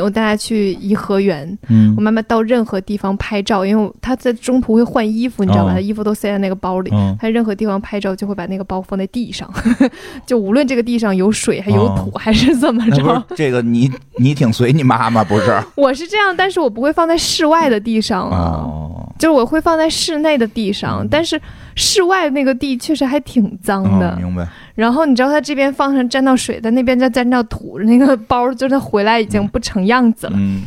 [0.00, 1.92] 我带她去颐和园，嗯。
[1.96, 5.72] 我妈妈到任何地方拍照，因为我她在中途会换衣服，你知道吧？
[5.72, 5.74] 哦。
[5.74, 9.52] 她衣服都塞在那个包里，嗯她任何地方拍照就会把那个包放在地上，
[10.24, 15.60] 就无论这个地上有水还有土、还是怎么着，这个你你挺随你妈妈不是？
[15.74, 18.30] 我是这样，但是我不会放在室外的地上。
[18.30, 21.40] 啊，哦，就是我会放在室内的地上，但是
[21.78, 24.10] 室外那个地确实还挺脏的。
[24.10, 24.46] 哦明白。
[24.74, 30.64] 然后你知道他这边放上沾到水的，那边再沾到土，那个包就是它回来已经不成样子了，嗯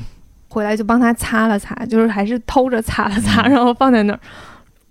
[0.48, 4.20] 回来就帮他擦了擦，就是还是偷着擦了擦，嗯然后放在那儿。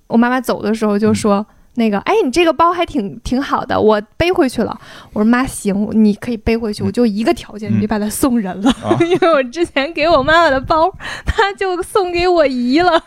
[0.06, 1.44] 我妈妈走的时候就说。
[1.74, 4.76] 那个，哎，你这个包还挺挺好的，我背回去了。
[5.12, 10.90] 我说妈，行，你可以背回去，嗯我就一个条件，嗯你别把它送人了，啊 因为我之前给我妈妈的包，
[11.24, 13.00] 她就送给我姨了，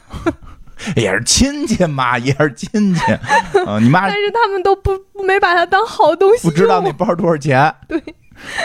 [0.95, 3.01] 也是亲戚嘛，也是亲戚。
[3.65, 4.91] 啊，你妈但是他们都不
[5.25, 7.73] 没把它当好东西不知道用那包多少钱？
[7.87, 8.01] 对，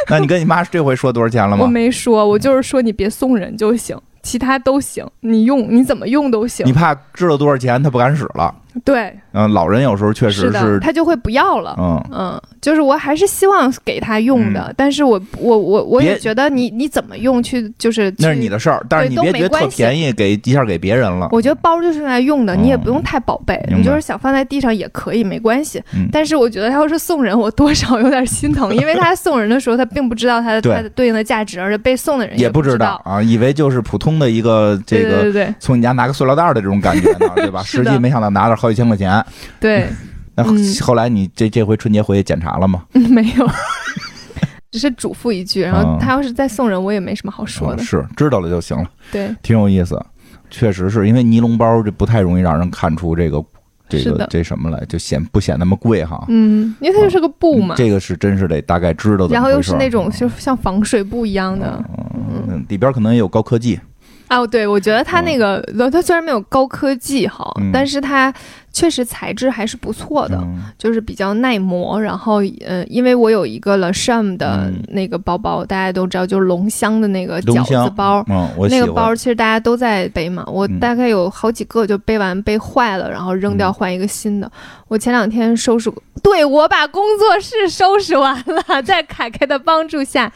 [0.08, 1.66] 那你跟你妈这回说多少钱了吗我？
[1.68, 6.72] 没说，我就是说你别送人就行，其他都行，你用你怎么用都行你。
[6.72, 8.54] 怕知道多少钱，他不敢使了。
[8.84, 11.74] 对，嗯，老人有时候确实的，是，他就会不要了。
[11.78, 21.28] 嗯，嗯，就是我还是希望给他用的，但是我我我我也觉得你你怎么用去就是那是你的事儿，但是都你别觉得特便宜，给一下给别人了。
[21.32, 25.82] 我觉得包就是用来用的，嗯你也不用太宝贝，你就是想放在地上也可以，没关系。
[25.94, 33.00] 嗯但是我觉得他要是送人，我多少有点心疼， 因为他送人的时候，他并不知道他的对他的对应的价值，而且被送的人也不知道。
[33.04, 37.62] 啊，以为就是普通的一个这对个对对从你家拿个塑料袋儿的这种感觉呢， 对吧？
[37.62, 39.24] 实际没想到拿了好几千块钱。
[39.60, 39.86] 对
[40.36, 42.84] 那嗯后来你这这回春节回去检查了吗？
[42.92, 43.48] 对， 没有。
[44.70, 47.82] 只是嘱咐一句，然后嗯他要是再送人，我也没什么好说的。
[47.82, 49.98] 嗯是知道了就行了，对，挺有意思。
[50.50, 53.42] 确实是因为尼龙包这不太容易让人看出这个
[53.88, 56.22] 这个这什么来，就显不显那么贵哈。
[56.28, 59.32] 嗯，因为它就是个布嘛，这个是真是得大概知道的。
[59.34, 61.82] 然后又是那种就像防水布一样的。
[62.48, 63.80] 嗯，里边可能也有高科技。
[64.30, 67.70] 哦，对，我觉得它那个，它虽然没有高科技哈，嗯。
[67.72, 68.32] 但是它
[68.72, 70.62] 确实材质还是不错的，嗯。
[70.76, 72.00] 就是比较耐磨。
[72.00, 74.82] 然后，呃，因为我有一个 Le Cham 的嗯。
[74.88, 78.24] 那个包包，大家都知道，就是龙香的那个饺子包。
[78.68, 80.78] 那个包其实大家都在背嘛，我嗯。
[80.78, 84.50] 大概有好几个就背完背坏了，然后扔掉嗯换一个新的。
[84.86, 90.30] 我前两天收拾，对我把工作室收拾完了，在凯凯的帮助下，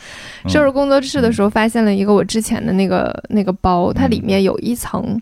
[0.45, 0.51] 嗯。
[0.51, 5.21] 收拾工作室的时候发现了一个我之前的那个那个包，它里面有一层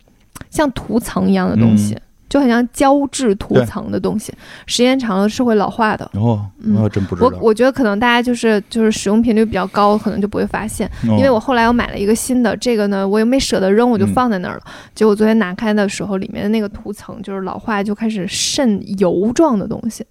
[0.50, 4.32] 像涂层一样的东西，嗯就很像胶质涂层的东西，
[4.64, 6.08] 时间长了是会老化的。
[6.14, 7.28] 哦，嗯我真不知道。
[7.28, 10.86] 我我觉得可能大家就是就是使用频率比较高，可能就不会发现。
[11.08, 14.62] 哦因为我后来又买了一个新的，这个呢我又没舍得扔，我就嗯放在那儿了。
[14.94, 20.06] 结果昨天拿开的时候，里面的那个涂层就是老化，就开始渗油状的东西。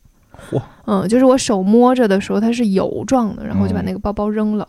[0.52, 4.68] 嚯嗯，就是我手摸着的时候它是油状的，然后我就把嗯那个包包扔了。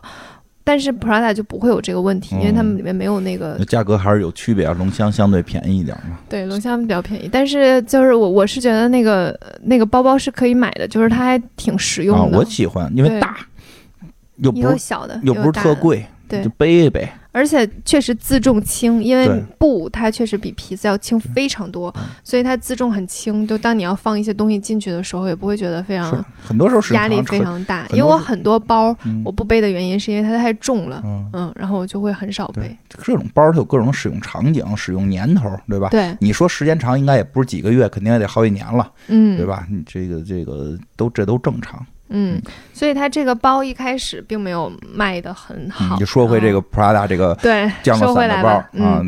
[0.63, 6.19] 但是 Prada 就不会有这个问题，因为他们里面没有那个那价格还是有区别啊，龙香相对便宜一点嘛。
[6.29, 7.29] 对龙香比较便宜。
[7.31, 12.37] 但是就是我我是觉得那个那个包包是可以买的，就是它还挺实啊，用的。
[12.37, 13.37] 我喜欢，因为大，
[14.37, 15.51] 又不小的，又不是。
[15.51, 17.13] 特贵，对就背呗。
[17.33, 21.93] 而且确实自重轻，因为布它确实比皮子要轻非常多，
[22.25, 23.47] 所以它自重很轻。
[23.47, 27.87] 就当你要放一些东西进去的时候，也不会觉得非常很多时候是压力非常大。
[27.91, 35.87] 因为我很多包嗯我不背的原因，是因为它太重了，嗯，嗯，然后我就会很少背。，这种包它有各种使用场景、使用年头，对吧？
[35.87, 39.65] 对，你说时间长，应该也不是几个月，肯定也得好几年了，嗯，对吧？
[39.71, 41.81] 你这个这个都这都正常。
[42.11, 42.41] 嗯，
[42.73, 45.95] 所以它这个包一开始并没有卖的很好。
[45.95, 46.65] 嗯，就说回这个嗯。
[46.71, 49.01] Prada 这个对，降落伞的包来了，嗯，啊，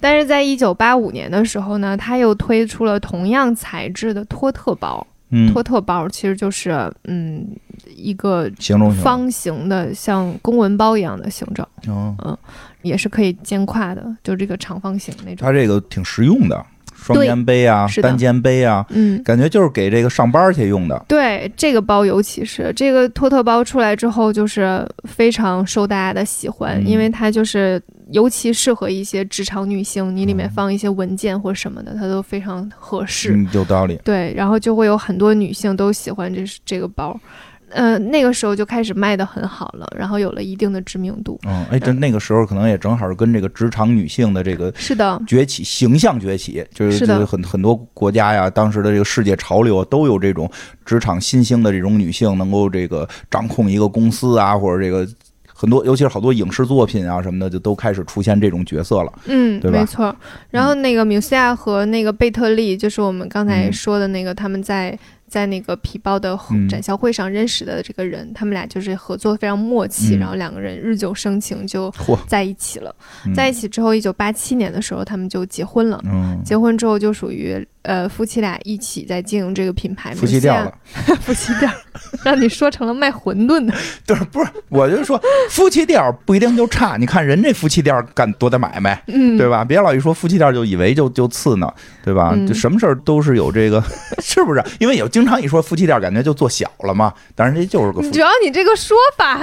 [0.00, 5.06] 但是在一九八五年的时候呢，它又推出了同样材质的托特包。
[5.32, 7.46] 嗯，托特包其实就是嗯
[7.94, 12.36] 一个形容，方形的，像公文包一样的形状，嗯，
[12.82, 15.46] 也是可以肩挎的，就这个长方形那种。
[15.46, 16.66] 它这个挺实用的，
[17.00, 21.04] 双对肩背啊，是单肩背啊，嗯，感觉就是给这个上班去用的。
[21.08, 27.80] 对这个包，尤其是这个托特包出来之后，就是非常受大家的喜欢，嗯因为它就是
[28.10, 33.32] 尤其适合一些职场女性，你里面嗯放一些文件或什么的，它都非常合适。
[33.32, 33.98] 嗯，有道理。
[34.04, 37.18] 对，然后就会有很多女性都喜欢这这个包，
[37.70, 41.38] 呃，那个时候就开始卖的很好了，然后有了一定的知名度。
[41.46, 50.50] 嗯，哎，这那个时候可能也正好是跟这个职场女性的这个是的，崛起、形象崛起，就是很很多国家呀，当时的这个世界潮流啊，都有这种
[50.84, 55.06] 职场新兴的这种女性能够这个掌控一个公司啊，或者这个
[55.54, 59.12] 很多，尤其是好多影视作品啊什么的，就都开始出现这种角色了。
[59.26, 60.14] 嗯，对吧没错。
[60.48, 64.98] 然后那个米西亚和那个贝特利，就是我们刚才嗯说的那个，他们在
[65.30, 66.68] 在那个皮包的嗯。
[66.68, 70.18] 展销会上认识的这个人，他们俩就是合作非常默契，嗯。
[70.18, 71.90] 然后两个人日久生情，就，
[72.26, 72.94] 在一起了。
[73.24, 73.32] 嗯。
[73.32, 76.02] 在一起之后，一九八七年的时候，他们就结婚了。
[76.04, 80.72] 嗯，结婚之后就属于呃夫妻俩一起在经营这个品牌，夫妻店了，
[81.20, 81.70] 夫妻店，
[82.22, 83.72] 让你说成了卖馄饨的。
[84.06, 89.64] 对， 不是，我就说夫妻店不一定就差，你看人这夫妻店干多大买卖，嗯，对吧？
[89.64, 91.72] 别老一说夫妻店就以为就就次呢，
[92.04, 92.32] 对吧？
[92.34, 93.82] 嗯就什么事儿都是有这个，
[94.20, 94.62] 是不是？
[94.78, 97.12] 因为有经常一说夫妻店，感觉就做小了嘛。
[97.34, 99.38] 但是这就是个夫主要你这个说法，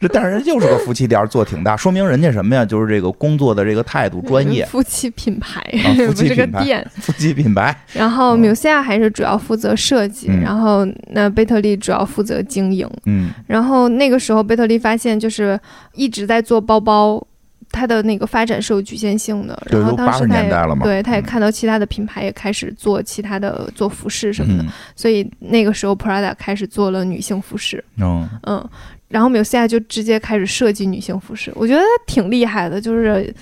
[0.00, 2.64] 这但是人就是个夫妻店，做挺大，说明人家什么呀？
[2.64, 6.90] 就是这个工作的这个态度专业，夫妻品牌，啊夫妻品牌店。
[7.00, 7.76] 夫妻品牌。
[7.92, 12.88] 然后嗯米西亚还是主要负责设计，嗯然后那贝特利主要负责经营。
[13.06, 15.58] 嗯然后那个时候贝特利发现，就是
[15.94, 17.26] 一直在做包包。
[17.72, 28.64] 它的那个发展是有局限性的，然后对都80当时他也对，他也嗯看到其他的品牌也开始做其他的做服饰什么的，嗯所以那个时候 Prada 开始做了女性服饰，嗯，嗯，
[29.08, 33.34] 然后米西亚就直接开始设计女性服饰，我觉得挺厉害的，就是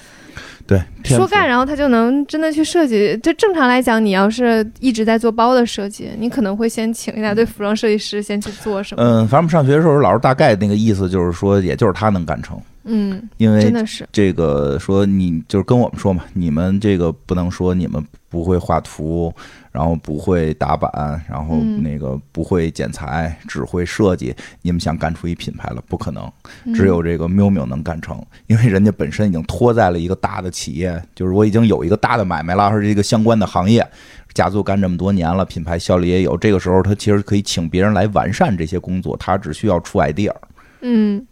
[0.67, 3.19] 对，说干，然后他就能真的去设计。
[3.23, 9.03] 就正常来讲，你要是一直在做包的设计，你可能会先请一大堆服装设计师先去做什么。
[9.03, 19.33] 嗯，反正我们上学的时候，老师大概那个意思就是说，也就是他能干成，嗯，因为真的是，这个说你就是跟我们说嘛，你们这个不能说你们不会画图，
[19.71, 20.91] 然后不会打版，
[21.29, 26.25] 然后嗯那个不会剪裁，只会设计，你们想干出一品牌了，不可能。
[26.65, 33.87] 嗯只有这个喵喵能干成，因为人家本身已经托在了一个大的企业，就是我已经有一个大的买卖了，而这个相关的行业。
[34.35, 36.39] 家族干这么多年了，品牌效力也有。
[36.39, 40.33] 这个时候，他其实可以请别人来完善这些工作，他只需要出 idea，
[40.81, 41.23] 嗯，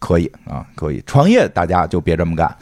[0.00, 2.52] 可以啊，可以创业，大家就别这么干。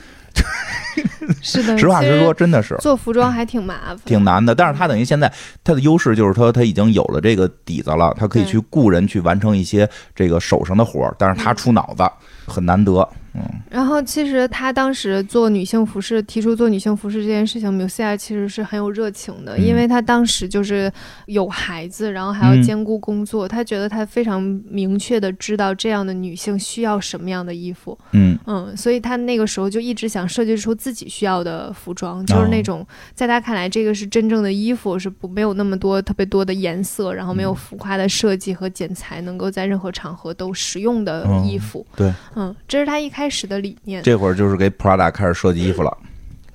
[1.41, 1.77] 是的。
[1.79, 4.55] 实话实说，真的是做服装还挺麻烦，挺难的。
[4.55, 5.33] 但是他等于现在
[5.65, 12.09] 他的优势就是他他已经有了这个底子了，他可以去雇人去完成一些这个手上的活儿，但是他出脑子
[12.47, 13.09] 很难得。
[13.39, 13.61] 嗯。
[13.71, 19.65] 然后其实他当时做女性服饰，提出做女性服饰这件事情，米西亚其实是很有热情的，嗯。
[19.65, 20.91] 因为他当时就是
[21.27, 22.63] 有孩子，然后还要嗯。
[22.63, 28.39] 兼顾工作，他觉得他非常明确的知道这样的女性需要什么样的衣服，嗯。
[28.47, 41.87] 嗯，所以他那个时候就一直想设计出自己需要的服装，就是那种在他看来这个是真正的衣服，是不没有那么多特别多的颜色，然后没有浮夸的设计和剪裁，能够在任何场合都实用的衣服。
[41.95, 44.03] 对，嗯，这是他一开始的理念。
[44.03, 45.97] 这会儿就是给 Prada 开始设计衣服了。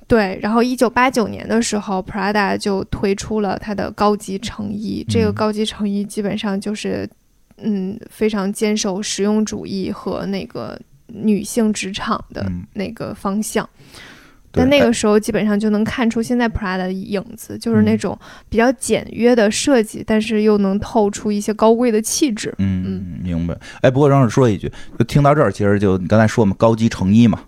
[0.06, 5.04] 对，然后一九八九年的时候，Prada 就推出了它的高级成衣。
[5.08, 7.08] 这个嗯高级成衣基本上就是，
[7.56, 13.66] 嗯，非常坚守实用主义和那个女性职场的嗯，那个方向。
[13.74, 14.13] 对
[14.54, 22.54] 但那个时候基本上就能看出现在 Prada 的影子，就是那嗯种比较简约的设计，但是又能透出一些高贵的气质。
[22.58, 23.56] 嗯嗯，明白。
[23.80, 27.40] 哎，不过张老师说一句，就听到这儿，其实就你刚才说嘛，高级成衣嘛，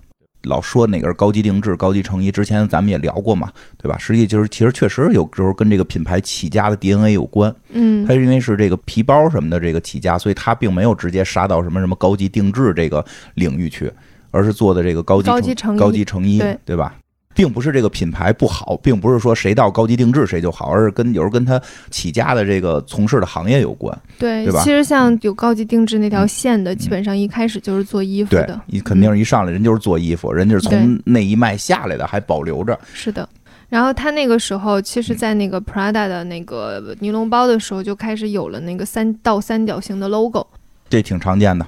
[0.42, 3.96] 老说哪个是高级定制、高级成衣，之前咱们也聊过嘛，对吧？
[3.98, 7.54] 实际就是其实确实有时候跟这个品牌起家的 DNA 有关。
[7.70, 13.04] 嗯它因为是这个皮包什么的这个起家，所以它并没有直接杀到什么什么高级定制这个
[13.34, 13.92] 领域去。
[14.36, 16.94] 而是做的这个高级高级成衣高级成衣，对对吧？
[17.34, 21.60] 并不是这个品牌不好，并不是说谁到高级定制谁就好，而是跟有时候跟他
[21.90, 23.94] 起家的这个从事的行业有关。
[24.18, 32.78] 对，对吧其实像有高级定制那条线的，基本上一开始就是做衣服的，，你肯定是一上来人就是做衣服，人家是从那一脉下来的，还保留着。
[32.92, 33.28] 是的。
[33.68, 40.46] 然后他那个时候，其实，在那个 Prada 的那个尼龙包的时候，就开始有了那个三倒三角形的 logo。
[40.88, 41.66] 这挺常见的。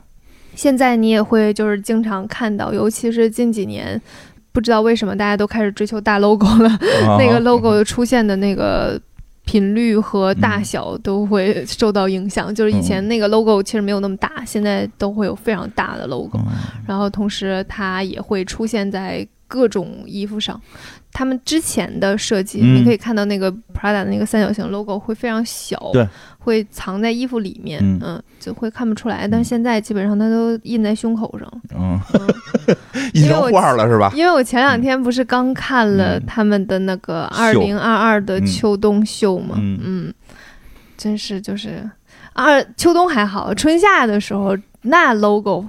[0.58, 4.00] 现在你也会就是经常看到，尤其是近几年，
[4.50, 6.78] 不知道为什么大家都开始追求大 logo 了，
[7.16, 9.00] 那个 logo 出现的那个
[9.44, 12.52] 频率和大小都会受到影响。
[12.52, 16.38] 就是以前那个 logo 其实没有那么大，现在都会有非常大的 logo。
[16.38, 16.46] 嗯
[16.88, 20.60] 然后同时它也会出现在各种衣服上。
[21.10, 22.76] 他们之前的设计，嗯。
[22.76, 26.06] 你可以看到那个 Prada 的那个三角形 logo 会非常小，对，
[26.38, 28.22] 会藏在衣服里面，嗯。
[28.38, 29.26] 就会看不出来。
[29.26, 31.50] 但是现在基本上它都印在胸口上。
[31.74, 32.76] 嗯，嗯。
[33.14, 34.12] 印成画了是吧？
[34.14, 36.26] 因为我前两天不是刚看了嗯。
[36.26, 39.80] 他们的那个二秀零二二的嗯秋冬秀嘛，嗯。
[39.82, 40.14] 嗯，
[40.96, 41.90] 真是就是
[42.34, 45.64] 二秋冬还好，春夏的时候那 logo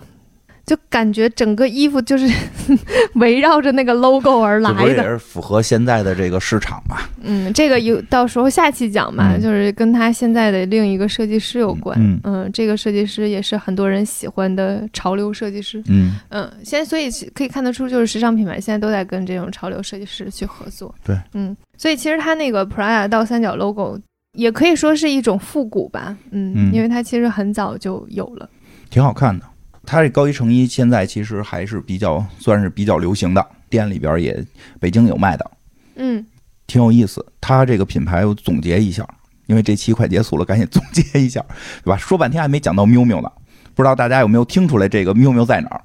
[0.70, 2.32] 就感觉整个衣服就是
[3.18, 5.04] 围绕着那个 logo 而来这不是也的。
[5.04, 6.98] 是符合现在的这个市场嘛？
[7.24, 11.98] 嗯，这个有到时候下期讲吧，嗯就是跟他现在的另一个设计师有关。
[12.24, 15.82] 嗯这个设计师也是很多人喜欢的潮流设计师。
[15.88, 20.94] 嗯，嗯，现在所以可以看得出，就是时尚品牌现在都在跟这种潮流设计师去合作。
[21.04, 24.00] 对，嗯，所以其实它那个 Prada 倒三角 logo
[24.34, 26.16] 也可以说是一种复古吧。
[26.30, 28.48] 嗯，嗯因为它其实很早就有了。
[28.92, 29.46] 挺好看的。
[29.92, 34.46] 它这高级成衣现在其实还是比较算是比较流行的，店里边也
[34.80, 35.52] 北京有卖的，
[35.96, 36.24] 嗯，
[36.68, 37.26] 挺有意思。
[37.42, 39.04] 它这个品牌我总结一下，
[39.48, 41.44] 因为这期快结束了，赶紧总结一下，
[41.84, 41.98] 对吧？
[41.98, 43.32] 说半天还没讲到喵喵呢，
[43.74, 45.82] 不知道大家有没有听出来这个喵喵在哪儿？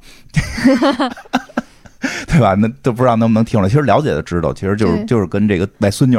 [2.26, 2.54] 对吧？
[2.58, 3.68] 那都不知道能不能听出来。
[3.70, 6.18] 其实了解的知道，其实就是就是跟这个外孙女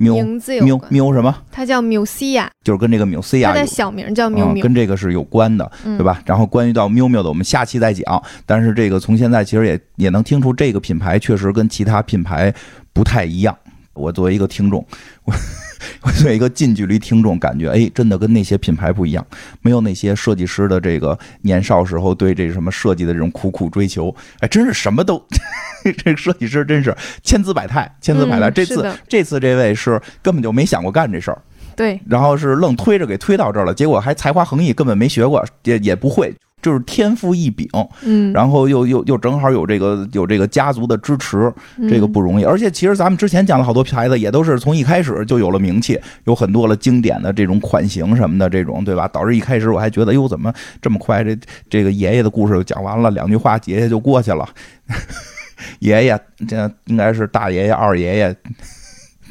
[0.00, 6.04] 名字有喵什么，它叫 Musia，就是跟这个缪西亚有它的小名叫喵嗯，喵，跟这个是有关的，嗯对？
[6.04, 6.22] 吧？
[6.24, 8.22] 然后关于到缪缪的，我们下期再讲。
[8.46, 12.52] 但是这个从现在其实也也能听出，这个品牌确实跟其他品牌
[12.92, 13.56] 不太一样。
[13.94, 14.84] 我作为一个听众，
[15.24, 15.32] 我
[16.02, 19.26] 我作为一个近距离听众，感觉哎，真的跟那些品牌不一样，
[19.62, 25.22] 没有那些设计师的这个年少时候对这什么设计的这种苦苦追求，哎，真是什么都，
[25.98, 28.50] 这个设计师真是千姿百态，千姿百态。
[28.50, 31.42] 这次这次这位是根本就没想过干这事儿。
[31.76, 37.68] 对，然后是愣推着给推到这儿了，结果还才华横溢，根本没学过，也也不会，就是天赋异禀，
[38.02, 41.52] 嗯，然后又又又正好有这个有这个家族的支持，
[41.88, 42.44] 这个嗯不容易。
[42.44, 49.08] 而且其实咱们之前讲的好多牌子也都是从一开始就有了名气，有很多了经典的这种款型什么的这种，对吧？
[49.08, 50.52] 导致一开始我还觉得，哟，怎么
[50.82, 51.24] 这么快？
[51.24, 51.38] 这
[51.68, 54.48] 这个爷爷的故事就讲完了，两句话爷爷就过去了。
[55.80, 58.36] 爷爷，这应该是大爷爷、二爷爷，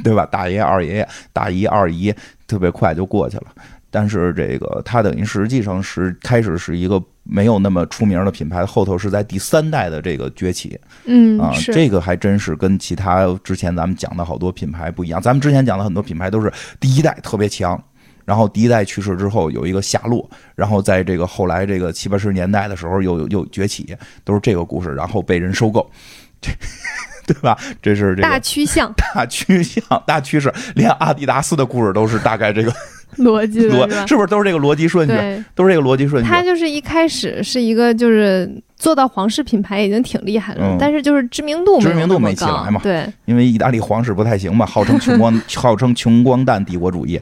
[0.04, 0.26] 对吧？
[0.26, 2.14] 大爷爷、二爷爷、大姨、二姨，
[2.48, 3.46] 特别快就过去了。
[3.92, 15.22] 但是这个它等于实际上是开始是一个没有那么出名的品牌，后头是在第三代的这个崛起啊，嗯啊这个还真是跟其他之前咱们讲的好多品牌不一样。
[15.22, 17.82] 咱们之前讲的很多品牌都是第一代特别强，
[18.26, 25.90] 然后第一代去世之后有一个下落，然后在这个后来这个七八十年代的时候又又崛起，都是这个故事，然后被人收购，
[26.42, 26.52] 这
[27.34, 27.56] 对吧？
[27.80, 32.74] 这是这大趋向大趋向、大趋势，连阿迪达斯的故事都是大概这个
[33.18, 34.06] 逻辑逻，吧？
[34.06, 35.14] 是不是都是这个逻辑顺序？
[35.14, 36.30] 对，都是这个逻辑顺序。
[36.30, 47.20] 他就是一开始是一个就是做到皇室品牌已经挺厉害了，嗯但是就是知名度没知名度没起来嘛对，因为意大利皇室不太行嘛，号称穷光， 号称穷光蛋帝国主义，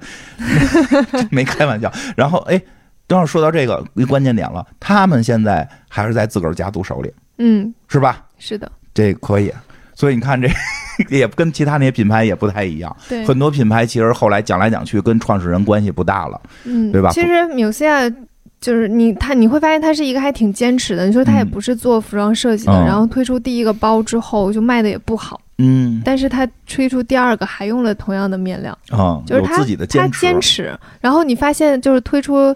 [1.31, 1.91] 没开玩笑。
[2.15, 2.61] 然后哎，
[3.07, 8.25] 正好说到这个一关键点了，他们现在还是在自个儿家族手里，嗯，是吧？
[8.37, 9.51] 是的，这可以。
[9.95, 10.47] 所以你看这
[11.09, 16.39] 也跟其他那些品牌也不太一样，对，很多品牌其实后来讲来讲去跟创始人关系不大了。
[16.65, 18.13] 嗯，对吧其实 Musia
[18.59, 21.05] 就是你他你会发现他是一个还挺坚持的。
[21.05, 30.19] 你说他也嗯不是做服装设计的，嗯然后推出第一个包之后就卖的也不好，嗯但是他推出第二个还用了同样的面料，啊，就是他自己的他坚持。
[30.21, 32.55] 坚持，然后你发现就是推出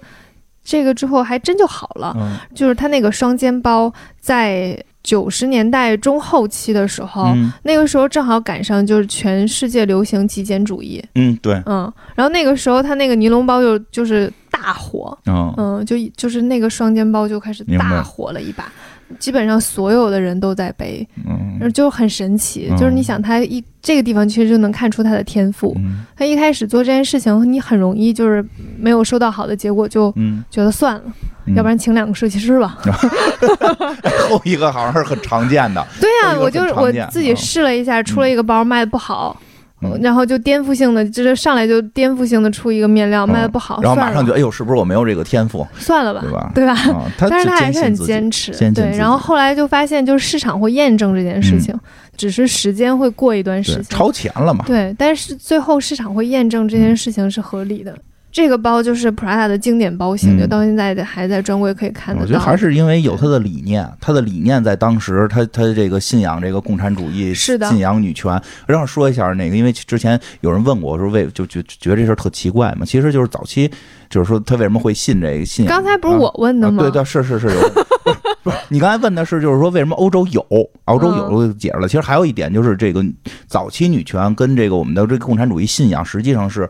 [0.64, 7.24] 这个之后还真就好了，嗯就是他那个双肩包在九十年代中后期的时候。
[7.36, 7.52] 嗯。
[7.64, 18.72] 那个时候正好赶上就是全世界流行极简主义，嗯，对，嗯，然后那个时候他那个尼龙包就就是大火，嗯嗯，就就是那个双肩包就开始大火了一把，
[19.20, 21.72] 基本上所有的人都在背，嗯。
[21.74, 22.68] 就很神奇。
[22.72, 22.78] 嗯。
[22.78, 25.74] 就是你想他一这个地方其实就能看出他的天赋。
[25.78, 26.04] 嗯。
[26.16, 28.44] 他一开始做这件事情，你很容易就是
[28.78, 30.44] 没有收到好的结果，就嗯。
[30.50, 31.04] 觉得算了，
[31.46, 32.78] 嗯要不然请两个设计师吧。
[34.30, 39.36] 后一个好像是很常见的，对呀、这个我就是我自己嗯试了一下，出了一个包卖的不好。
[39.40, 46.52] 嗯然后就颠覆性的，就是上来就颠覆性的出一个面料，嗯卖的不好，然后马上就哎呦，是不是我没有这个天赋，算了吧，对吧？
[46.54, 46.78] 对吧？
[47.18, 48.96] 但是他还是很坚持，对。
[48.96, 51.76] 然后后来就发现，就是市场会验证这件事情，
[52.16, 53.84] 只是时间会过一段时间。
[53.86, 57.98] 超前了嘛，对，但是最后市场会验证这件事情是合理的。
[58.32, 62.24] 这个包就是 Prada 的经典包型，嗯就到现在还在专柜可以看得到。
[62.24, 68.42] 我觉得还是因为有他的理念，他的理念在当时，他他这个信仰这个共产主义，是的信仰女权。
[68.66, 73.70] 让我说一下那个，因为之前有人问我说为就觉觉得这事儿特奇怪嘛，其实就是早期
[74.10, 75.76] 就是说他为什么会信这个信仰？
[75.76, 76.84] 刚才不是我问的吗？
[76.84, 77.62] 啊对对，是是是有。
[78.44, 80.44] 不是，你刚才问的是，就是说为什么欧洲有，
[80.86, 81.88] 欧洲有解释了。
[81.88, 83.06] 其实还有一点就是，这个
[83.46, 86.68] 早期女权跟这个我们的这个共产主义信仰实际上是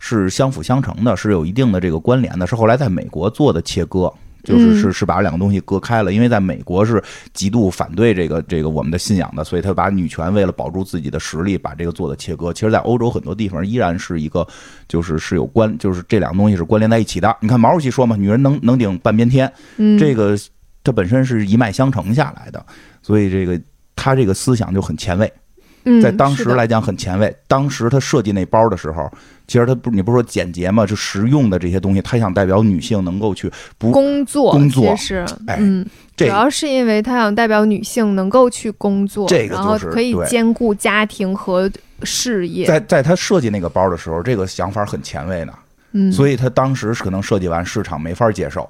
[0.00, 2.44] 是相辅相成的，是有一定的这个关联的。
[2.44, 6.12] 是后来在美国做的切割，就是嗯是是把两个东西割开了。
[6.12, 7.00] 因为在美国是
[7.32, 12.52] 极度反对这个这个我们的信仰的，所以他把女权为了保住自己的实力，把这个做的切割。
[12.52, 14.44] 其实，在欧洲很多地方依然是一个
[14.88, 17.36] 就是是有关，就是这两个东西是关联在一起的。
[17.40, 19.52] 你看毛主席说嘛，女人能能顶半边天。
[19.76, 20.34] 嗯，这个
[20.82, 22.64] 它本身是一脉相承下来的，
[23.02, 23.60] 所以这个
[23.94, 25.30] 他这个思想就很前卫，
[25.84, 27.34] 嗯在当时来讲很前卫。
[27.46, 29.10] 当时他设计那包的时候，
[29.46, 35.84] 其实他不，你不是说简洁嘛，就实用的这些东西，他想代表女性能够去不工作，工作其实，哎嗯，
[36.16, 41.70] 主要是因为他想代表女性能够去工作，这个然后可以兼顾家庭和
[42.02, 42.66] 事业。
[42.66, 45.52] 在在他设计那个包的时候，这个想法很前卫呢。
[45.92, 48.68] 嗯，所以他当时可能设计完市场没法接受，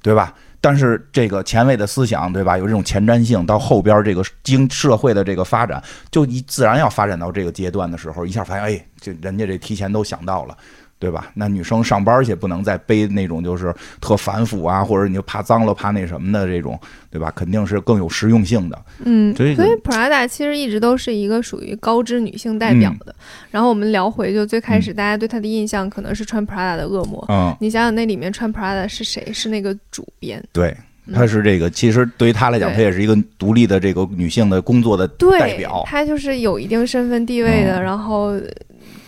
[0.00, 0.32] 对吧？
[0.62, 2.56] 但是这个前卫的思想，对吧？
[2.56, 10.56] 有这种前瞻性，到后边这个经社会的这个发展，就一自然要发展到这个阶段的时候，一下发现，哎，这人家这提前都想到了。
[11.02, 11.32] 对吧？
[11.34, 16.78] 那女生上班去不能再背那种就是特繁复啊，或者你就怕脏了、怕那什么的这种，
[17.10, 17.28] 对吧？
[17.34, 18.80] 肯定是更有实用性的。
[19.04, 23.14] 嗯，这个所以 Prada 其实一直都是一个属于高知女性代表嗯的。
[23.50, 27.24] 然后我们聊回，就最开始大家对她的印象可能是穿 Prada 的恶魔。
[27.28, 29.32] 嗯，你想想，那里面穿 Prada 是谁？
[29.32, 30.40] 是那个主编。
[30.52, 30.72] 对，
[31.06, 35.82] 嗯她是这个，其实对于她来讲，对她也是一个独立的这个女性的工作的，代表。
[35.84, 38.32] 她就是有一定身份地位的，嗯然后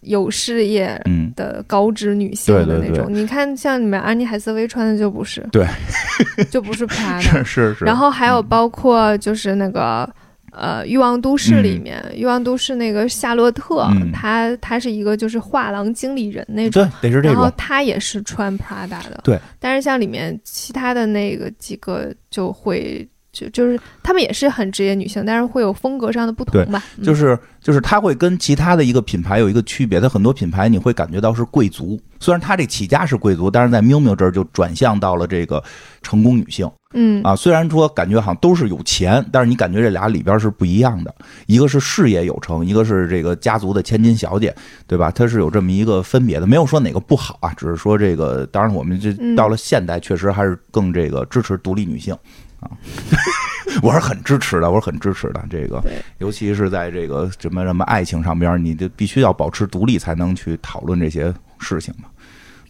[0.04, 3.12] 有事业嗯，的高知女性的对对那种。
[3.12, 5.66] 你看，像你们安妮海瑟薇穿的就不是，对，
[6.50, 7.20] 就不是 Prada。
[7.20, 7.84] 是是是。
[7.84, 10.08] 然后还有包括就是那个。
[10.56, 17.54] 呃，欲望都市里面，欲望都市那个夏洛特，嗯他他是一个就是画廊经理人那种，对，得是这然后种。
[17.56, 19.36] 他也是穿 Prada 的，对。
[19.58, 35.62] 但是像里面其他的那个几个就会就就是他们也是很职业女性，但是会有风格上的不同吧，嗯就是就是它会跟其他的一个品牌有一个区别，它很多品牌你会感觉到是贵族，虽然它这起家是贵族，但是在 miu miu 这儿就转向到了这个
[36.00, 37.34] 成功女性嗯啊。
[37.34, 41.14] 虽然说感觉好像都是有钱，但是你感觉这俩里边是不一样的，
[41.46, 44.54] 一个是事业有成，一个是这个家族的千金小姐，
[44.86, 45.10] 对吧？
[45.10, 52.16] 它是有这么一个分别的，没有说哪个不好啊，只是说这个，当然我们这嗯到了现代，确实还是更这个支持独立女性
[52.64, 52.70] 啊。
[53.82, 55.44] 我是很支持的，我是很支持的。
[55.50, 55.82] 这个，
[56.18, 62.08] 尤其是在这个什么什么爱情上边，你就必须要保持独立，才能去讨论这些事情嘛，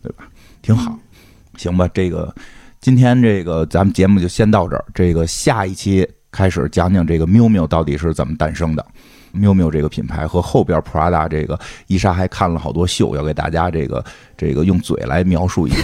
[0.03, 0.25] 对吧？
[0.63, 0.99] 挺好，
[1.57, 1.89] 行吧？
[1.93, 2.35] 这个
[2.81, 8.85] 今天这个咱们节目就先到这儿，这个下一期开始讲讲这个 miu miu 到底是怎么诞生的。
[9.35, 14.03] miu miu 这个品牌和后边 Prada 这个，伊莎还看了好多秀，要给大家这个
[14.37, 15.79] 这个用嘴来描述一下，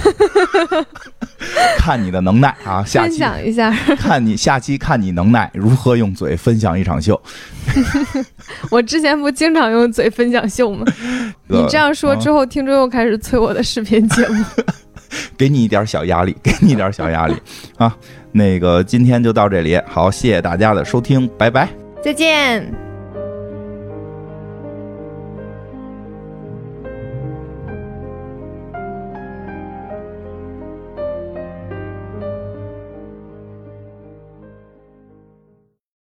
[1.79, 2.85] 看你的能耐啊！
[2.85, 7.21] 下分期享一下， 看你下期看你能耐如何用嘴分享一场秀。
[8.71, 10.85] 我之前不经常用嘴分享秀吗？
[11.49, 14.45] 你这样说啊之后，听众又开始催我的视频节目。
[15.37, 17.35] 给你一点小压力，给你一点小压力
[17.79, 17.93] 啊！
[18.33, 21.69] 那个今天就到这里，好，谢谢大家的收听，拜拜。
[22.03, 22.90] 再见。